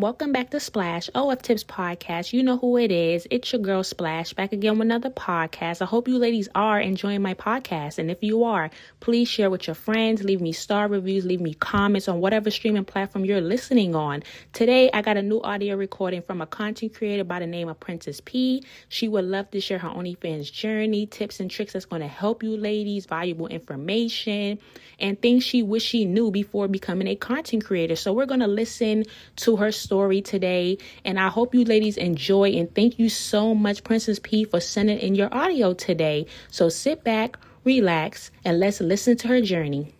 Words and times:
welcome 0.00 0.32
back 0.32 0.48
to 0.48 0.58
Splash 0.58 1.10
OF 1.14 1.42
Tips 1.42 1.62
Podcast. 1.62 2.32
You 2.32 2.42
know 2.42 2.56
who 2.56 2.78
it 2.78 2.90
is. 2.90 3.26
It's 3.30 3.52
your 3.52 3.60
girl 3.60 3.84
Splash 3.84 4.32
back 4.32 4.50
again 4.50 4.78
with 4.78 4.86
another 4.86 5.10
podcast. 5.10 5.82
I 5.82 5.84
hope 5.84 6.08
you 6.08 6.16
ladies 6.16 6.48
are 6.54 6.80
enjoying 6.80 7.20
my 7.20 7.34
podcast. 7.34 7.98
And 7.98 8.10
if 8.10 8.22
you 8.22 8.44
are, 8.44 8.70
please 9.00 9.28
share 9.28 9.50
with 9.50 9.66
your 9.66 9.74
friends, 9.74 10.24
leave 10.24 10.40
me 10.40 10.52
star 10.52 10.88
reviews, 10.88 11.26
leave 11.26 11.42
me 11.42 11.52
comments 11.52 12.08
on 12.08 12.20
whatever 12.20 12.50
streaming 12.50 12.86
platform 12.86 13.26
you're 13.26 13.42
listening 13.42 13.94
on. 13.94 14.22
Today, 14.54 14.88
I 14.90 15.02
got 15.02 15.18
a 15.18 15.22
new 15.22 15.42
audio 15.42 15.76
recording 15.76 16.22
from 16.22 16.40
a 16.40 16.46
content 16.46 16.94
creator 16.94 17.24
by 17.24 17.38
the 17.38 17.46
name 17.46 17.68
of 17.68 17.78
Princess 17.78 18.22
Pea. 18.24 18.64
She 18.88 19.06
would 19.06 19.26
love 19.26 19.50
to 19.50 19.60
share 19.60 19.78
her 19.78 19.88
OnlyFans 19.90 20.50
journey, 20.50 21.06
tips 21.06 21.40
and 21.40 21.50
tricks 21.50 21.74
that's 21.74 21.84
going 21.84 22.00
to 22.00 22.08
help 22.08 22.42
you 22.42 22.56
ladies, 22.56 23.04
valuable 23.04 23.48
information, 23.48 24.60
and 24.98 25.20
things 25.20 25.44
she 25.44 25.62
wish 25.62 25.82
she 25.82 26.06
knew 26.06 26.30
before 26.30 26.68
becoming 26.68 27.06
a 27.06 27.16
content 27.16 27.66
creator. 27.66 27.96
So 27.96 28.14
we're 28.14 28.24
going 28.24 28.40
to 28.40 28.46
listen 28.46 29.04
to 29.36 29.56
her 29.56 29.70
story 29.70 29.89
today. 30.22 30.78
And 31.04 31.18
I 31.18 31.28
hope 31.28 31.54
you 31.54 31.64
ladies 31.64 31.96
enjoy. 31.96 32.50
And 32.50 32.74
thank 32.74 32.98
you 32.98 33.08
so 33.08 33.54
much, 33.54 33.84
Princess 33.84 34.20
Pea, 34.22 34.44
for 34.44 34.60
sending 34.60 34.98
in 34.98 35.14
your 35.14 35.32
audio 35.34 35.74
today. 35.74 36.26
So 36.50 36.68
sit 36.68 37.02
back, 37.04 37.38
relax, 37.64 38.30
and 38.44 38.60
let's 38.60 38.80
listen 38.80 39.16
to 39.18 39.28
her 39.28 39.40
journey. 39.40 39.94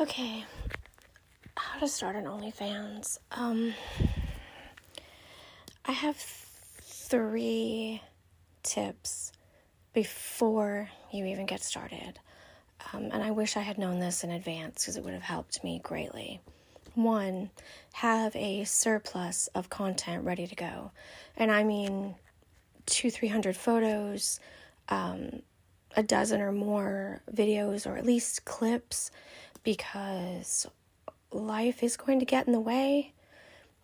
Okay, 0.00 0.44
how 1.56 1.80
to 1.80 1.88
start 1.88 2.16
an 2.16 2.24
OnlyFans. 2.24 3.18
Um, 3.32 3.74
I 5.84 5.92
have 5.92 6.16
three 6.16 8.00
tips 8.62 9.32
before 9.98 10.88
you 11.10 11.24
even 11.24 11.44
get 11.44 11.60
started. 11.60 12.20
Um, 12.92 13.08
and 13.12 13.20
I 13.20 13.32
wish 13.32 13.56
I 13.56 13.62
had 13.62 13.78
known 13.78 13.98
this 13.98 14.22
in 14.22 14.30
advance 14.30 14.84
because 14.84 14.96
it 14.96 15.02
would 15.02 15.12
have 15.12 15.24
helped 15.24 15.64
me 15.64 15.80
greatly. 15.82 16.40
One, 16.94 17.50
have 17.94 18.36
a 18.36 18.62
surplus 18.62 19.48
of 19.56 19.70
content 19.70 20.24
ready 20.24 20.46
to 20.46 20.54
go. 20.54 20.92
And 21.36 21.50
I 21.50 21.64
mean 21.64 22.14
two, 22.86 23.10
three 23.10 23.26
hundred 23.26 23.56
photos, 23.56 24.38
um, 24.88 25.42
a 25.96 26.04
dozen 26.04 26.40
or 26.40 26.52
more 26.52 27.20
videos, 27.34 27.84
or 27.84 27.96
at 27.96 28.06
least 28.06 28.44
clips, 28.44 29.10
because 29.64 30.64
life 31.32 31.82
is 31.82 31.96
going 31.96 32.20
to 32.20 32.24
get 32.24 32.46
in 32.46 32.52
the 32.52 32.60
way. 32.60 33.14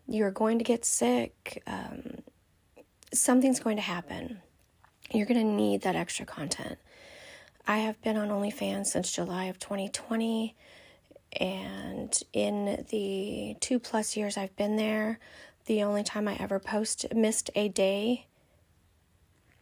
You're 0.07 0.31
going 0.31 0.59
to 0.59 0.65
get 0.65 0.85
sick. 0.85 1.61
Um, 1.67 2.19
something's 3.13 3.59
going 3.59 3.79
to 3.79 3.83
happen. 3.83 4.43
You're 5.15 5.27
going 5.27 5.47
to 5.47 5.53
need 5.53 5.83
that 5.83 5.95
extra 5.95 6.27
content. 6.27 6.77
I 7.69 7.79
have 7.79 8.03
been 8.03 8.17
on 8.17 8.31
OnlyFans 8.31 8.87
since 8.87 9.13
July 9.13 9.45
of 9.45 9.61
2020, 9.61 10.57
and 11.41 12.21
in 12.33 12.85
the 12.91 13.57
two 13.61 13.79
plus 13.79 14.17
years 14.17 14.37
I've 14.37 14.57
been 14.57 14.75
there, 14.75 15.21
the 15.67 15.85
only 15.85 16.03
time 16.03 16.27
I 16.27 16.35
ever 16.41 16.59
post 16.59 17.07
missed 17.15 17.49
a 17.55 17.69
day 17.69 18.27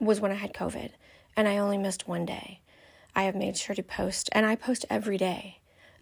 was 0.00 0.20
when 0.20 0.32
I 0.32 0.36
had 0.36 0.54
COVID, 0.54 0.92
and 1.36 1.46
I 1.46 1.58
only 1.58 1.76
missed 1.76 2.08
one 2.08 2.24
day. 2.24 2.60
I 3.14 3.24
have 3.24 3.36
made 3.36 3.58
sure 3.58 3.76
to 3.76 3.82
post, 3.82 4.30
and 4.32 4.46
I 4.46 4.56
post 4.56 4.86
every 4.88 5.18
day. 5.18 5.58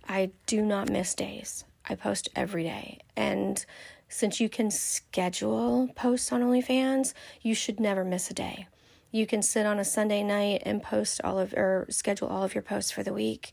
I 0.08 0.30
do 0.46 0.62
not 0.62 0.88
miss 0.88 1.12
days. 1.12 1.64
I 1.88 1.96
post 1.96 2.28
every 2.36 2.62
day, 2.62 3.00
and 3.16 3.66
since 4.08 4.38
you 4.38 4.48
can 4.48 4.70
schedule 4.70 5.88
posts 5.96 6.30
on 6.30 6.40
OnlyFans, 6.40 7.14
you 7.42 7.56
should 7.56 7.80
never 7.80 8.04
miss 8.04 8.30
a 8.30 8.34
day. 8.34 8.68
You 9.10 9.26
can 9.26 9.42
sit 9.42 9.66
on 9.66 9.78
a 9.78 9.84
Sunday 9.84 10.22
night 10.22 10.62
and 10.64 10.82
post 10.82 11.20
all 11.24 11.38
of 11.38 11.52
or 11.54 11.86
schedule 11.90 12.28
all 12.28 12.42
of 12.42 12.54
your 12.54 12.62
posts 12.62 12.90
for 12.90 13.02
the 13.02 13.12
week 13.12 13.52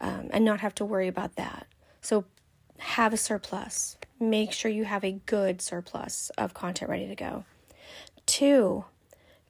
um, 0.00 0.28
and 0.30 0.44
not 0.44 0.60
have 0.60 0.74
to 0.76 0.84
worry 0.84 1.08
about 1.08 1.36
that. 1.36 1.66
So 2.00 2.24
have 2.78 3.12
a 3.12 3.16
surplus. 3.16 3.96
Make 4.18 4.52
sure 4.52 4.70
you 4.70 4.84
have 4.84 5.04
a 5.04 5.20
good 5.26 5.62
surplus 5.62 6.30
of 6.36 6.54
content 6.54 6.90
ready 6.90 7.06
to 7.06 7.14
go. 7.14 7.44
Two, 8.26 8.84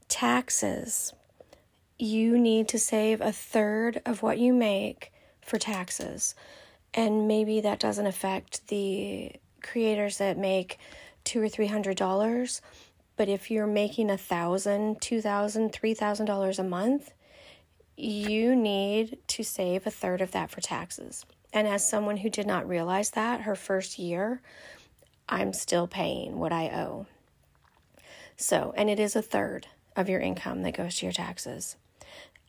taxes. 0.09 1.15
You 1.99 2.39
need 2.39 2.69
to 2.69 2.79
save 2.79 3.21
a 3.21 3.33
third 3.33 4.03
of 4.05 4.23
what 4.23 4.39
you 4.39 4.53
make 4.53 5.13
for 5.41 5.59
taxes. 5.59 6.35
And 6.95 7.27
maybe 7.27 7.61
that 7.63 7.81
doesn't 7.81 8.07
affect 8.07 8.67
the 8.69 9.33
creators 9.63 10.19
that 10.19 10.37
make 10.37 10.79
two 11.25 11.41
or 11.41 11.49
three 11.49 11.69
hundred 11.69 11.97
dollars 11.97 12.61
but 13.23 13.29
if 13.29 13.53
you're 13.53 13.69
making 13.69 14.11
a 14.11 14.19
thousand 14.19 15.01
two 15.01 15.21
thousand 15.21 15.73
three 15.73 15.95
thousand 15.95 16.27
dollars 16.27 16.59
a 16.59 16.65
month 16.65 17.13
you 17.97 18.57
need 18.57 19.17
to 19.29 19.45
save 19.45 19.87
a 19.87 19.93
third 19.93 20.21
of 20.21 20.33
that 20.33 20.51
for 20.51 20.61
taxes. 20.61 21.25
And 21.53 21.69
as 21.69 21.89
someone 21.89 22.17
who 22.17 22.29
did 22.29 22.49
not 22.49 22.69
realize 22.69 23.11
that 23.11 23.43
her 23.43 23.55
first 23.55 23.97
year 23.97 24.43
i'm 25.29 25.53
still 25.53 25.87
paying 25.87 26.41
what 26.41 26.53
i 26.53 26.67
owe. 26.71 27.07
So 28.37 28.75
and 28.77 28.91
it 28.91 28.99
is 28.99 29.15
a 29.15 29.23
third 29.23 29.69
of 29.95 30.09
your 30.09 30.19
income 30.19 30.63
that 30.63 30.77
goes 30.77 30.97
to 30.97 31.07
your 31.07 31.13
taxes. 31.13 31.77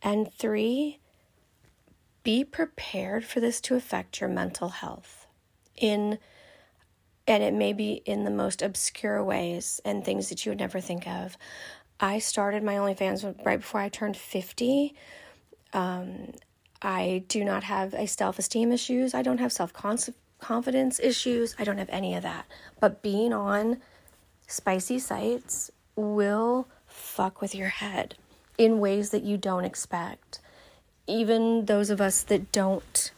And 0.02 0.34
three 0.34 0.98
be 2.24 2.44
prepared 2.44 3.26
for 3.26 3.40
this 3.40 3.62
to 3.62 3.76
affect 3.76 4.20
your 4.20 4.30
mental 4.32 4.70
health. 4.70 5.28
In 5.78 6.18
and 7.28 7.42
it 7.44 7.54
may 7.54 7.74
be 7.74 8.02
in 8.06 8.24
the 8.24 8.32
most 8.32 8.62
obscure 8.62 9.24
ways 9.24 9.80
and 9.86 10.04
things 10.04 10.30
that 10.30 10.46
you 10.46 10.52
would 10.52 10.60
never 10.60 10.80
think 10.80 11.08
of. 11.08 11.38
I 12.00 12.20
started 12.20 12.64
my 12.64 12.76
OnlyFans 12.76 13.46
right 13.46 13.60
before 13.60 13.82
I 13.82 13.90
turned 13.90 14.18
50. 14.18 14.94
Um, 15.72 16.34
I 16.82 17.24
do 17.30 17.46
not 17.46 17.64
have 17.64 17.94
a 17.94 18.08
self 18.08 18.38
esteem 18.38 18.72
issues. 18.72 19.14
I 19.14 19.22
don't 19.22 19.40
have 19.40 19.54
self 19.54 19.72
confidence 20.40 21.00
issues. 21.00 21.56
I 21.58 21.64
don't 21.64 21.78
have 21.78 21.90
any 21.90 22.16
of 22.16 22.24
that. 22.24 22.46
But 22.82 23.02
being 23.02 23.32
on 23.32 23.78
spicy 24.48 25.00
sites 25.00 25.72
will 25.96 26.68
fuck 26.86 27.42
with 27.42 27.56
your 27.56 27.70
head 27.70 28.16
in 28.58 28.80
ways 28.80 29.12
that 29.12 29.24
you 29.24 29.38
don't 29.38 29.66
expect. 29.66 30.40
Even 31.08 31.66
those 31.66 31.90
of 31.90 32.02
us 32.02 32.22
that 32.24 32.52
don't 32.52 33.12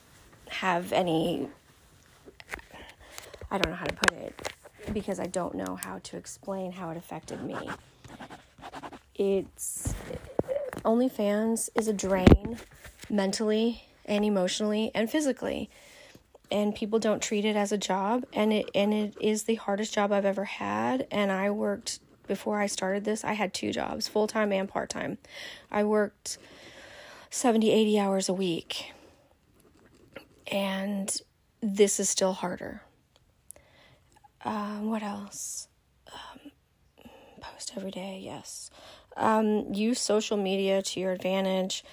have 0.49 0.93
any 0.93 1.49
I 3.55 3.57
don't 3.57 3.71
know 3.71 3.77
how 3.77 3.85
to 3.85 3.95
put 3.95 4.11
it 4.11 4.53
because 4.91 5.17
I 5.17 5.27
don't 5.27 5.55
know 5.55 5.77
how 5.81 5.99
to 5.99 6.17
explain 6.17 6.73
how 6.73 6.89
it 6.89 6.97
affected 6.97 7.41
me. 7.41 7.55
It's 9.15 9.93
OnlyFans 10.83 11.69
is 11.73 11.87
a 11.87 11.93
drain 11.93 12.57
mentally 13.09 13.85
and 14.03 14.25
emotionally 14.25 14.91
and 14.93 15.09
physically. 15.09 15.69
And 16.51 16.75
people 16.75 16.99
don't 16.99 17.21
treat 17.21 17.45
it 17.45 17.55
as 17.55 17.71
a 17.71 17.77
job 17.77 18.25
and 18.33 18.51
it 18.51 18.69
and 18.75 18.93
it 18.93 19.15
is 19.21 19.43
the 19.43 19.55
hardest 19.55 19.93
job 19.93 20.11
I've 20.11 20.25
ever 20.25 20.43
had 20.43 21.07
and 21.09 21.31
I 21.31 21.49
worked 21.49 22.01
before 22.27 22.59
I 22.59 22.65
started 22.65 23.05
this, 23.05 23.23
I 23.23 23.33
had 23.33 23.53
two 23.53 23.71
jobs, 23.71 24.09
full-time 24.09 24.51
and 24.51 24.67
part-time. 24.67 25.17
I 25.71 25.85
worked 25.85 26.39
70, 27.29 27.71
80 27.71 27.99
hours 27.99 28.27
a 28.27 28.33
week. 28.33 28.91
And 30.51 31.15
this 31.61 32.01
is 32.01 32.09
still 32.09 32.33
harder 32.33 32.81
um, 34.45 34.89
what 34.89 35.03
else? 35.03 35.67
Um, 36.13 36.51
post 37.41 37.73
every 37.75 37.91
day, 37.91 38.21
yes. 38.23 38.69
Um, 39.17 39.73
use 39.73 39.99
social 39.99 40.37
media 40.37 40.81
to 40.81 40.99
your 40.99 41.11
advantage. 41.11 41.83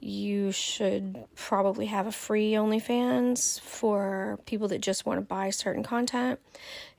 You 0.00 0.50
should 0.50 1.24
probably 1.36 1.86
have 1.86 2.06
a 2.06 2.12
free 2.12 2.52
OnlyFans 2.52 3.60
for 3.60 4.38
people 4.46 4.68
that 4.68 4.80
just 4.80 5.06
want 5.06 5.18
to 5.18 5.26
buy 5.26 5.50
certain 5.50 5.82
content, 5.82 6.40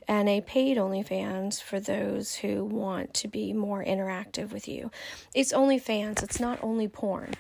and 0.07 0.29
a 0.29 0.41
paid 0.41 0.77
OnlyFans 0.77 1.61
for 1.61 1.79
those 1.79 2.35
who 2.35 2.63
want 2.63 3.13
to 3.15 3.27
be 3.27 3.53
more 3.53 3.83
interactive 3.83 4.51
with 4.51 4.67
you. 4.67 4.91
It's 5.33 5.51
OnlyFans, 5.51 6.23
it's 6.23 6.39
not 6.39 6.59
only 6.61 6.87
porn. 6.87 7.33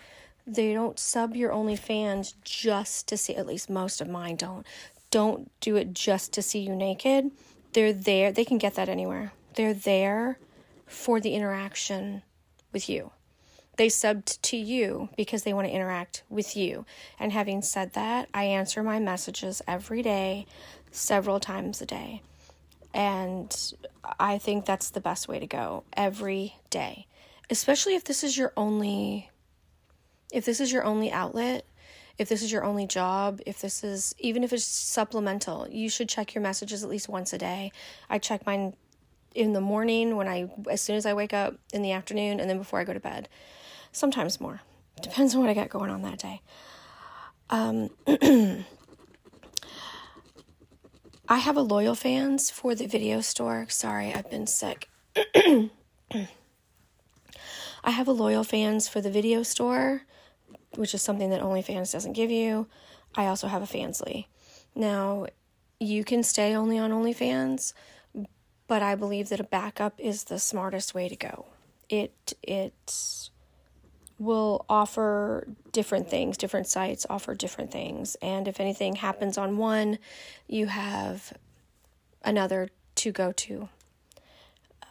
They 0.47 0.73
don't 0.73 0.97
sub 0.97 1.35
your 1.35 1.51
OnlyFans 1.51 2.33
just 2.43 3.07
to 3.09 3.17
see, 3.17 3.35
at 3.35 3.45
least 3.45 3.69
most 3.69 4.01
of 4.01 4.09
mine 4.09 4.35
don't. 4.35 4.65
Don't 5.11 5.51
do 5.59 5.75
it 5.75 5.93
just 5.93 6.33
to 6.33 6.41
see 6.41 6.59
you 6.59 6.75
naked 6.75 7.31
they're 7.73 7.93
there, 7.93 8.31
they 8.31 8.45
can 8.45 8.57
get 8.57 8.75
that 8.75 8.89
anywhere. 8.89 9.33
They're 9.55 9.73
there 9.73 10.37
for 10.85 11.19
the 11.19 11.33
interaction 11.33 12.23
with 12.71 12.89
you. 12.89 13.11
They 13.77 13.87
subbed 13.87 14.39
to 14.41 14.57
you 14.57 15.09
because 15.15 15.43
they 15.43 15.53
want 15.53 15.67
to 15.67 15.73
interact 15.73 16.23
with 16.29 16.55
you. 16.55 16.85
And 17.19 17.31
having 17.31 17.61
said 17.61 17.93
that, 17.93 18.29
I 18.33 18.43
answer 18.43 18.83
my 18.83 18.99
messages 18.99 19.61
every 19.67 20.01
day, 20.01 20.45
several 20.91 21.39
times 21.39 21.81
a 21.81 21.85
day. 21.85 22.21
And 22.93 23.55
I 24.19 24.37
think 24.37 24.65
that's 24.65 24.89
the 24.89 24.99
best 24.99 25.27
way 25.27 25.39
to 25.39 25.47
go 25.47 25.83
every 25.93 26.55
day. 26.69 27.07
Especially 27.49 27.95
if 27.95 28.03
this 28.03 28.23
is 28.23 28.37
your 28.37 28.53
only 28.57 29.29
if 30.31 30.45
this 30.45 30.61
is 30.61 30.71
your 30.71 30.85
only 30.85 31.11
outlet 31.11 31.65
if 32.21 32.29
this 32.29 32.43
is 32.43 32.51
your 32.51 32.63
only 32.63 32.85
job, 32.85 33.41
if 33.47 33.61
this 33.61 33.83
is 33.83 34.13
even 34.19 34.43
if 34.43 34.53
it's 34.53 34.63
supplemental, 34.63 35.67
you 35.71 35.89
should 35.89 36.07
check 36.07 36.35
your 36.35 36.43
messages 36.43 36.83
at 36.83 36.89
least 36.89 37.09
once 37.09 37.33
a 37.33 37.37
day. 37.39 37.71
I 38.11 38.19
check 38.19 38.45
mine 38.45 38.75
in 39.33 39.53
the 39.53 39.61
morning 39.61 40.15
when 40.15 40.27
I 40.27 40.51
as 40.69 40.81
soon 40.81 40.97
as 40.97 41.07
I 41.07 41.15
wake 41.15 41.33
up, 41.33 41.55
in 41.73 41.81
the 41.81 41.93
afternoon, 41.93 42.39
and 42.39 42.47
then 42.47 42.59
before 42.59 42.79
I 42.79 42.83
go 42.83 42.93
to 42.93 42.99
bed. 42.99 43.27
sometimes 43.91 44.39
more. 44.39 44.61
Depends 45.01 45.33
on 45.33 45.41
what 45.41 45.49
I 45.49 45.55
got 45.55 45.69
going 45.69 45.89
on 45.89 46.03
that 46.03 46.19
day. 46.19 46.41
Um, 47.49 47.89
I 51.27 51.37
have 51.39 51.57
a 51.57 51.65
LoyalFans 51.65 52.51
for 52.51 52.75
the 52.75 52.85
video 52.85 53.21
store. 53.21 53.65
Sorry, 53.67 54.13
I've 54.13 54.29
been 54.29 54.45
sick. 54.45 54.89
I 55.15 55.69
have 57.83 58.07
a 58.07 58.13
LoyalFans 58.13 58.87
for 58.87 59.01
the 59.01 59.09
video 59.09 59.41
store, 59.41 60.03
which 60.75 60.93
is 60.93 61.01
something 61.01 61.29
that 61.29 61.41
OnlyFans 61.41 61.91
doesn't 61.91 62.13
give 62.13 62.31
you. 62.31 62.67
I 63.15 63.27
also 63.27 63.47
have 63.47 63.61
a 63.61 63.65
Fansly. 63.65 64.25
Now, 64.75 65.27
you 65.79 66.03
can 66.03 66.23
stay 66.23 66.55
only 66.55 66.77
on 66.77 66.91
OnlyFans, 66.91 67.73
but 68.67 68.81
I 68.81 68.95
believe 68.95 69.29
that 69.29 69.39
a 69.39 69.43
backup 69.43 69.99
is 69.99 70.25
the 70.25 70.39
smartest 70.39 70.93
way 70.93 71.09
to 71.09 71.15
go. 71.15 71.47
It 71.89 72.33
it 72.41 73.19
will 74.17 74.65
offer 74.69 75.47
different 75.71 76.07
things, 76.07 76.37
different 76.37 76.67
sites 76.67 77.07
offer 77.09 77.33
different 77.33 77.71
things, 77.71 78.15
and 78.21 78.47
if 78.47 78.59
anything 78.59 78.95
happens 78.95 79.37
on 79.37 79.57
one, 79.57 79.97
you 80.47 80.67
have 80.67 81.33
another 82.23 82.69
to 82.95 83.11
go 83.11 83.31
to. 83.31 83.67
Uh, 84.83 84.85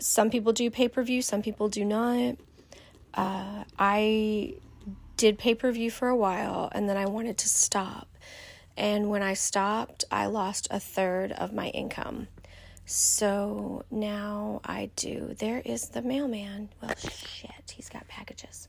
some 0.00 0.28
people 0.28 0.52
do 0.52 0.68
pay 0.70 0.88
per 0.88 1.02
view, 1.04 1.22
some 1.22 1.40
people 1.40 1.68
do 1.68 1.84
not. 1.84 2.36
Uh, 3.16 3.64
I 3.78 4.56
did 5.16 5.38
pay 5.38 5.54
per 5.54 5.72
view 5.72 5.90
for 5.90 6.08
a 6.08 6.16
while 6.16 6.70
and 6.72 6.88
then 6.88 6.96
I 6.96 7.06
wanted 7.06 7.38
to 7.38 7.48
stop. 7.48 8.08
And 8.76 9.08
when 9.08 9.22
I 9.22 9.34
stopped, 9.34 10.04
I 10.10 10.26
lost 10.26 10.68
a 10.70 10.78
third 10.78 11.32
of 11.32 11.52
my 11.52 11.68
income. 11.68 12.28
So 12.84 13.84
now 13.90 14.60
I 14.64 14.90
do. 14.96 15.34
There 15.38 15.60
is 15.64 15.88
the 15.88 16.02
mailman. 16.02 16.68
Well, 16.82 16.94
shit, 16.96 17.74
he's 17.74 17.88
got 17.88 18.06
packages. 18.06 18.68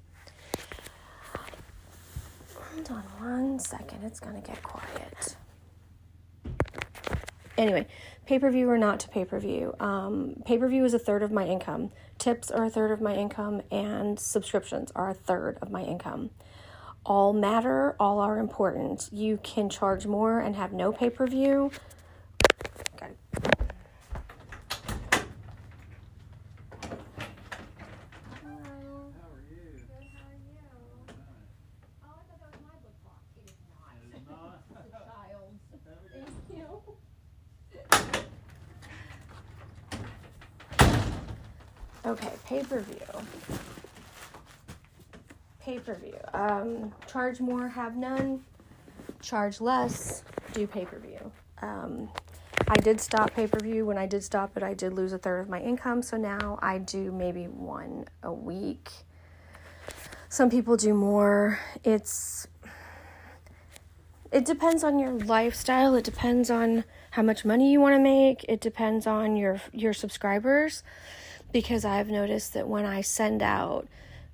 Hold 2.56 2.90
on 2.90 3.04
one 3.20 3.60
second, 3.60 4.04
it's 4.04 4.20
gonna 4.20 4.42
get 4.42 4.64
quiet. 4.64 5.36
Anyway, 7.58 7.88
pay 8.28 8.38
per 8.38 8.52
view 8.52 8.70
or 8.70 8.78
not 8.78 9.00
to 9.00 9.10
pay 9.10 9.26
per 9.26 9.40
view. 9.40 9.74
Um, 9.80 10.44
pay 10.46 10.58
per 10.58 10.68
view 10.68 10.86
is 10.86 10.94
a 10.94 11.00
third 11.00 11.24
of 11.24 11.32
my 11.32 11.48
income, 11.48 11.92
tips 12.20 12.52
are 12.52 12.66
a 12.66 12.70
third 12.70 12.92
of 12.92 13.02
my 13.02 13.16
income, 13.16 13.62
and 13.72 14.20
subscriptions 14.20 14.92
are 14.96 15.10
a 15.10 15.16
third 15.16 15.58
of 15.62 15.72
my 15.72 15.82
income 15.82 16.30
all 17.08 17.32
matter, 17.32 17.96
all 18.00 18.20
are 18.20 18.38
important. 18.38 19.10
You 19.14 19.40
can 19.42 19.70
charge 19.70 20.06
more 20.06 20.40
and 20.40 20.56
have 20.58 20.74
no 20.74 20.92
pay 20.92 21.10
per 21.10 21.26
view. 21.26 21.72
Okay, 42.06 42.32
pay 42.46 42.64
per 42.64 42.80
view 42.80 42.96
pay 45.68 45.80
per 45.80 45.96
view. 45.96 46.16
Um, 46.38 46.94
charge 47.08 47.40
more, 47.40 47.68
have 47.68 47.98
none. 47.98 48.44
Charge 49.22 49.60
less, 49.60 50.24
do 50.54 50.68
pay 50.68 50.86
per 50.86 51.00
view. 51.00 51.32
Um, 51.64 52.10
I 52.68 52.76
did 52.76 53.02
stop 53.02 53.34
pay 53.34 53.48
per 53.48 53.60
view. 53.60 53.88
When 53.88 53.98
I 53.98 54.06
did 54.06 54.24
stop 54.24 54.56
it, 54.56 54.62
I 54.62 54.76
did 54.76 54.94
lose 54.94 55.14
a 55.14 55.18
third 55.18 55.40
of 55.40 55.50
my 55.50 55.60
income. 55.60 56.04
So 56.04 56.16
now 56.16 56.60
I 56.62 56.78
do 56.78 57.12
maybe 57.12 57.46
one 57.46 58.06
a 58.22 58.32
week. 58.32 58.92
Some 60.30 60.52
people 60.52 60.78
do 60.78 60.94
more. 60.94 61.60
It's 61.84 62.48
it 64.32 64.46
depends 64.46 64.84
on 64.84 65.00
your 65.00 65.14
lifestyle. 65.14 65.96
It 65.96 66.04
depends 66.04 66.52
on 66.52 66.84
how 67.12 67.24
much 67.24 67.46
money 67.46 67.72
you 67.72 67.82
want 67.82 67.96
to 67.96 68.00
make. 68.00 68.46
It 68.48 68.62
depends 68.62 69.08
on 69.08 69.38
your 69.38 69.60
your 69.74 69.94
subscribers 69.94 70.84
because 71.52 71.84
I've 71.84 72.10
noticed 72.10 72.54
that 72.54 72.68
when 72.68 72.86
I 72.86 73.02
send 73.02 73.42
out 73.42 73.88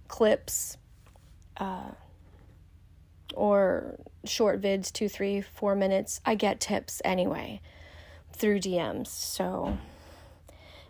clips 0.10 0.78
uh, 1.58 1.92
or 3.34 3.98
short 4.26 4.62
vids, 4.62 4.92
two, 4.92 5.10
three, 5.10 5.42
four 5.42 5.76
minutes, 5.76 6.22
I 6.26 6.36
get 6.36 6.60
tips 6.60 7.02
anyway 7.04 7.62
through 8.32 8.60
DMs. 8.60 9.08
So 9.08 9.78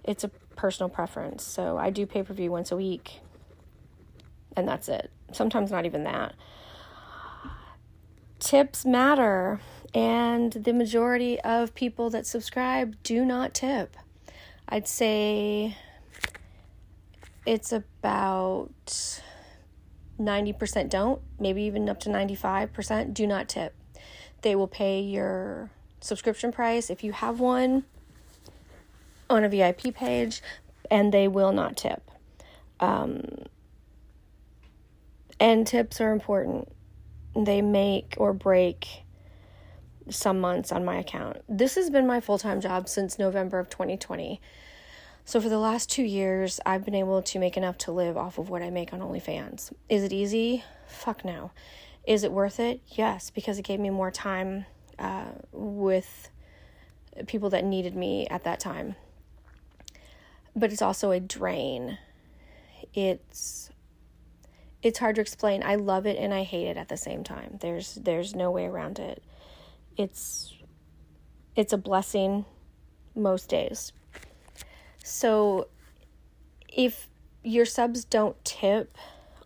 it's 0.03 0.23
a 0.23 0.29
personal 0.55 0.89
preference. 0.89 1.43
So 1.43 1.77
I 1.77 1.89
do 1.89 2.05
pay 2.05 2.23
per 2.23 2.33
view 2.33 2.51
once 2.51 2.71
a 2.71 2.75
week, 2.75 3.19
and 4.55 4.67
that's 4.67 4.89
it. 4.89 5.11
Sometimes 5.31 5.71
not 5.71 5.85
even 5.85 6.03
that. 6.03 6.35
Tips 8.39 8.85
matter, 8.85 9.61
and 9.93 10.51
the 10.51 10.73
majority 10.73 11.39
of 11.41 11.73
people 11.73 12.09
that 12.09 12.27
subscribe 12.27 12.95
do 13.03 13.23
not 13.23 13.53
tip. 13.53 13.95
I'd 14.67 14.87
say 14.87 15.77
it's 17.45 17.71
about 17.71 19.21
90% 20.19 20.89
don't, 20.89 21.21
maybe 21.39 21.63
even 21.63 21.89
up 21.89 21.99
to 22.01 22.09
95% 22.09 23.13
do 23.13 23.27
not 23.27 23.49
tip. 23.49 23.73
They 24.41 24.55
will 24.55 24.67
pay 24.67 25.01
your 25.01 25.69
subscription 26.01 26.51
price 26.51 26.89
if 26.89 27.03
you 27.03 27.11
have 27.13 27.39
one 27.39 27.85
on 29.29 29.43
a 29.43 29.49
VIP 29.49 29.93
page, 29.93 30.41
and 30.91 31.13
they 31.13 31.27
will 31.27 31.51
not 31.51 31.77
tip. 31.77 32.11
Um, 32.79 33.23
and 35.39 35.65
tips 35.65 35.99
are 36.01 36.11
important, 36.11 36.67
they 37.35 37.61
make 37.61 38.15
or 38.17 38.33
break 38.33 39.03
some 40.09 40.39
months 40.39 40.71
on 40.71 40.83
my 40.83 40.97
account. 40.97 41.37
This 41.47 41.75
has 41.75 41.89
been 41.89 42.05
my 42.05 42.19
full 42.19 42.37
time 42.37 42.61
job 42.61 42.89
since 42.89 43.17
November 43.17 43.59
of 43.59 43.69
2020. 43.69 44.41
So 45.25 45.39
for 45.39 45.47
the 45.47 45.57
last 45.57 45.89
two 45.89 46.03
years, 46.03 46.59
I've 46.65 46.83
been 46.83 46.95
able 46.95 47.21
to 47.21 47.39
make 47.39 47.55
enough 47.55 47.77
to 47.79 47.91
live 47.91 48.17
off 48.17 48.37
of 48.37 48.49
what 48.49 48.61
I 48.61 48.69
make 48.69 48.91
on 48.91 48.99
OnlyFans. 48.99 49.71
Is 49.87 50.03
it 50.03 50.11
easy? 50.11 50.63
Fuck 50.85 51.23
no. 51.23 51.51
Is 52.05 52.25
it 52.25 52.31
worth 52.31 52.59
it? 52.59 52.81
Yes, 52.87 53.29
because 53.29 53.57
it 53.57 53.63
gave 53.63 53.79
me 53.79 53.89
more 53.89 54.11
time 54.11 54.65
uh, 54.99 55.31
with 55.53 56.29
people 57.27 57.49
that 57.51 57.63
needed 57.63 57.95
me 57.95 58.27
at 58.27 58.43
that 58.43 58.59
time. 58.59 58.95
But 60.55 60.73
it's 60.73 60.81
also 60.81 61.11
a 61.11 61.19
drain. 61.19 61.97
It's 62.93 63.69
it's 64.81 64.99
hard 64.99 65.15
to 65.15 65.21
explain. 65.21 65.63
I 65.63 65.75
love 65.75 66.05
it 66.05 66.17
and 66.17 66.33
I 66.33 66.43
hate 66.43 66.67
it 66.67 66.75
at 66.75 66.89
the 66.89 66.97
same 66.97 67.23
time. 67.23 67.57
There's 67.61 67.95
there's 67.95 68.35
no 68.35 68.51
way 68.51 68.65
around 68.65 68.99
it. 68.99 69.23
It's 69.95 70.53
it's 71.55 71.71
a 71.71 71.77
blessing 71.77 72.45
most 73.15 73.49
days 73.49 73.93
so 75.03 75.67
if 76.69 77.09
your 77.43 77.65
subs 77.65 78.05
don't 78.05 78.43
tip 78.43 78.97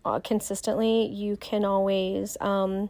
uh, 0.05 0.19
consistently, 0.19 1.07
you 1.07 1.35
can 1.35 1.65
always 1.65 2.37
um, 2.39 2.89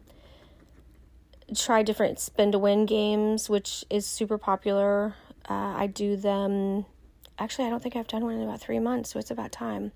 try 1.56 1.82
different 1.82 2.20
spin 2.20 2.52
to 2.52 2.60
win 2.60 2.86
games, 2.86 3.50
which 3.50 3.86
is 3.90 4.06
super 4.06 4.38
popular. 4.38 5.16
Uh, 5.50 5.74
I 5.78 5.88
do 5.88 6.18
them. 6.18 6.86
Actually, 7.40 7.68
I 7.68 7.70
don't 7.70 7.82
think 7.82 7.96
I've 7.96 8.08
done 8.08 8.24
one 8.24 8.36
in 8.36 8.44
about 8.44 8.60
three 8.60 8.80
months, 8.80 9.12
so 9.12 9.20
it's 9.20 9.32
about 9.32 9.52
time. 9.52 9.94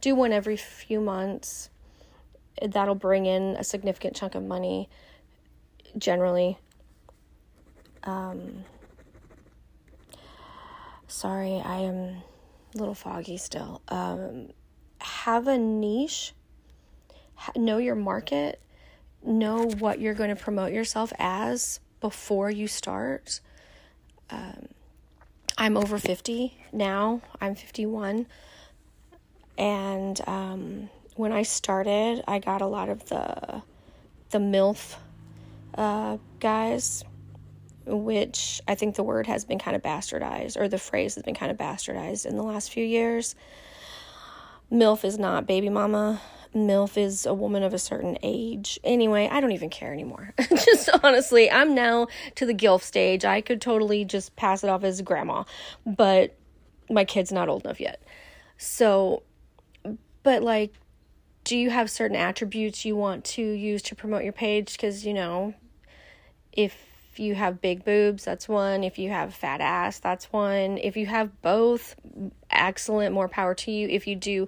Do 0.00 0.14
one 0.14 0.32
every 0.32 0.56
few 0.56 1.00
months. 1.00 1.70
That'll 2.60 2.96
bring 2.96 3.24
in 3.26 3.56
a 3.56 3.64
significant 3.64 4.16
chunk 4.16 4.34
of 4.34 4.42
money, 4.42 4.88
generally. 5.96 6.58
Um, 8.02 8.64
Sorry, 11.10 11.60
I 11.60 11.80
am 11.80 12.22
a 12.72 12.78
little 12.78 12.94
foggy 12.94 13.36
still. 13.36 13.82
Um, 13.88 14.50
have 15.00 15.48
a 15.48 15.58
niche, 15.58 16.34
know 17.56 17.78
your 17.78 17.96
market, 17.96 18.60
know 19.20 19.66
what 19.66 20.00
you're 20.00 20.14
going 20.14 20.30
to 20.30 20.40
promote 20.40 20.72
yourself 20.72 21.12
as 21.18 21.80
before 22.00 22.48
you 22.48 22.68
start. 22.68 23.40
Um, 24.30 24.68
I'm 25.58 25.76
over 25.76 25.98
50 25.98 26.56
now, 26.72 27.22
I'm 27.40 27.56
51. 27.56 28.26
And 29.58 30.20
um, 30.28 30.90
when 31.16 31.32
I 31.32 31.42
started, 31.42 32.22
I 32.28 32.38
got 32.38 32.62
a 32.62 32.66
lot 32.66 32.88
of 32.88 33.06
the 33.06 33.62
the 34.30 34.38
MILF 34.38 34.94
uh, 35.74 36.18
guys 36.38 37.02
which 37.90 38.60
I 38.66 38.74
think 38.74 38.94
the 38.94 39.02
word 39.02 39.26
has 39.26 39.44
been 39.44 39.58
kind 39.58 39.76
of 39.76 39.82
bastardized, 39.82 40.58
or 40.58 40.68
the 40.68 40.78
phrase 40.78 41.14
has 41.14 41.24
been 41.24 41.34
kind 41.34 41.50
of 41.50 41.58
bastardized 41.58 42.26
in 42.26 42.36
the 42.36 42.42
last 42.42 42.70
few 42.70 42.84
years. 42.84 43.34
MILF 44.70 45.04
is 45.04 45.18
not 45.18 45.46
baby 45.46 45.68
mama. 45.68 46.20
MILF 46.54 46.96
is 46.96 47.26
a 47.26 47.34
woman 47.34 47.62
of 47.62 47.74
a 47.74 47.78
certain 47.78 48.18
age. 48.22 48.78
Anyway, 48.82 49.28
I 49.30 49.40
don't 49.40 49.52
even 49.52 49.70
care 49.70 49.92
anymore. 49.92 50.32
just 50.48 50.88
honestly, 51.02 51.50
I'm 51.50 51.74
now 51.74 52.08
to 52.36 52.46
the 52.46 52.54
GILF 52.54 52.82
stage. 52.82 53.24
I 53.24 53.40
could 53.40 53.60
totally 53.60 54.04
just 54.04 54.36
pass 54.36 54.64
it 54.64 54.70
off 54.70 54.84
as 54.84 55.00
grandma, 55.02 55.44
but 55.86 56.36
my 56.88 57.04
kid's 57.04 57.32
not 57.32 57.48
old 57.48 57.64
enough 57.64 57.80
yet. 57.80 58.02
So, 58.58 59.22
but 60.22 60.42
like 60.42 60.72
do 61.44 61.56
you 61.56 61.70
have 61.70 61.90
certain 61.90 62.16
attributes 62.16 62.84
you 62.84 62.94
want 62.96 63.24
to 63.24 63.42
use 63.42 63.82
to 63.82 63.94
promote 63.94 64.24
your 64.24 64.32
page 64.32 64.72
because 64.72 65.04
you 65.06 65.14
know 65.14 65.54
if 66.52 66.76
you 67.18 67.34
have 67.34 67.60
big 67.60 67.84
boobs 67.84 68.24
that's 68.24 68.48
one. 68.48 68.84
If 68.84 68.98
you 68.98 69.10
have 69.10 69.34
fat 69.34 69.60
ass 69.60 69.98
that's 69.98 70.32
one. 70.32 70.78
If 70.78 70.96
you 70.96 71.06
have 71.06 71.42
both 71.42 71.96
excellent 72.50 73.14
more 73.14 73.28
power 73.28 73.54
to 73.54 73.70
you. 73.70 73.88
If 73.88 74.06
you 74.06 74.16
do 74.16 74.46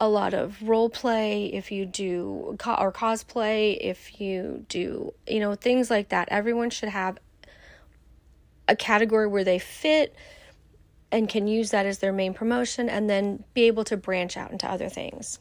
a 0.00 0.08
lot 0.08 0.34
of 0.34 0.60
role 0.62 0.90
play 0.90 1.46
if 1.46 1.70
you 1.70 1.86
do 1.86 2.56
co- 2.58 2.74
or 2.74 2.90
cosplay 2.90 3.78
if 3.80 4.20
you 4.20 4.66
do 4.68 5.14
you 5.26 5.40
know 5.40 5.54
things 5.54 5.90
like 5.90 6.08
that. 6.08 6.28
Everyone 6.30 6.70
should 6.70 6.88
have 6.88 7.18
a 8.68 8.76
category 8.76 9.26
where 9.26 9.44
they 9.44 9.58
fit 9.58 10.14
and 11.12 11.28
can 11.28 11.46
use 11.46 11.70
that 11.70 11.86
as 11.86 11.98
their 11.98 12.12
main 12.12 12.34
promotion 12.34 12.88
and 12.88 13.08
then 13.08 13.44
be 13.54 13.62
able 13.62 13.84
to 13.84 13.96
branch 13.96 14.36
out 14.36 14.50
into 14.50 14.68
other 14.68 14.88
things. 14.88 15.38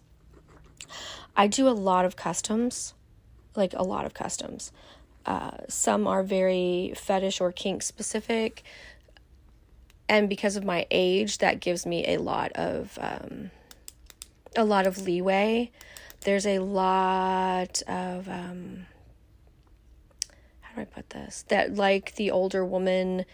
I 1.36 1.48
do 1.48 1.68
a 1.68 1.72
lot 1.72 2.06
of 2.06 2.16
customs, 2.16 2.94
like 3.56 3.74
a 3.74 3.82
lot 3.82 4.06
of 4.06 4.14
customs. 4.14 4.72
Uh, 5.26 5.52
some 5.70 6.08
are 6.08 6.24
very 6.24 6.94
fetish 6.96 7.40
or 7.40 7.52
kink 7.52 7.82
specific. 7.82 8.64
And 10.10 10.28
because 10.28 10.56
of 10.56 10.64
my 10.64 10.86
age, 10.92 11.38
that 11.38 11.60
gives 11.60 11.86
me 11.86 12.14
a 12.14 12.18
lot 12.18 12.52
of 12.54 12.98
um, 13.02 13.52
a 14.56 14.66
lot 14.66 14.86
of 14.86 15.02
leeway. 15.02 15.72
There's 16.22 16.46
a 16.46 16.60
lot 16.60 17.82
of 17.88 18.28
um, 18.28 18.86
how 20.62 20.76
do 20.76 20.82
I 20.82 20.86
put 20.86 21.10
this? 21.12 21.46
That 21.48 21.76
like 21.76 22.16
the 22.16 22.32
older 22.32 22.66
woman 22.66 23.26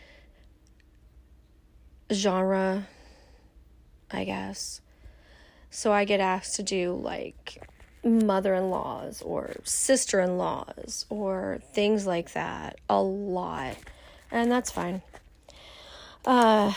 genre, 2.11 2.87
I 4.11 4.23
guess. 4.23 4.81
So 5.69 5.91
I 5.91 6.05
get 6.05 6.19
asked 6.19 6.55
to 6.55 6.63
do 6.63 6.93
like 6.93 7.67
mother 8.03 8.53
in 8.53 8.69
laws 8.69 9.21
or 9.21 9.51
sister 9.63 10.19
in 10.19 10.37
laws 10.37 11.05
or 11.09 11.59
things 11.73 12.05
like 12.07 12.33
that 12.33 12.79
a 12.89 13.01
lot. 13.01 13.75
And 14.31 14.51
that's 14.51 14.71
fine. 14.71 15.01
Uh, 16.25 16.73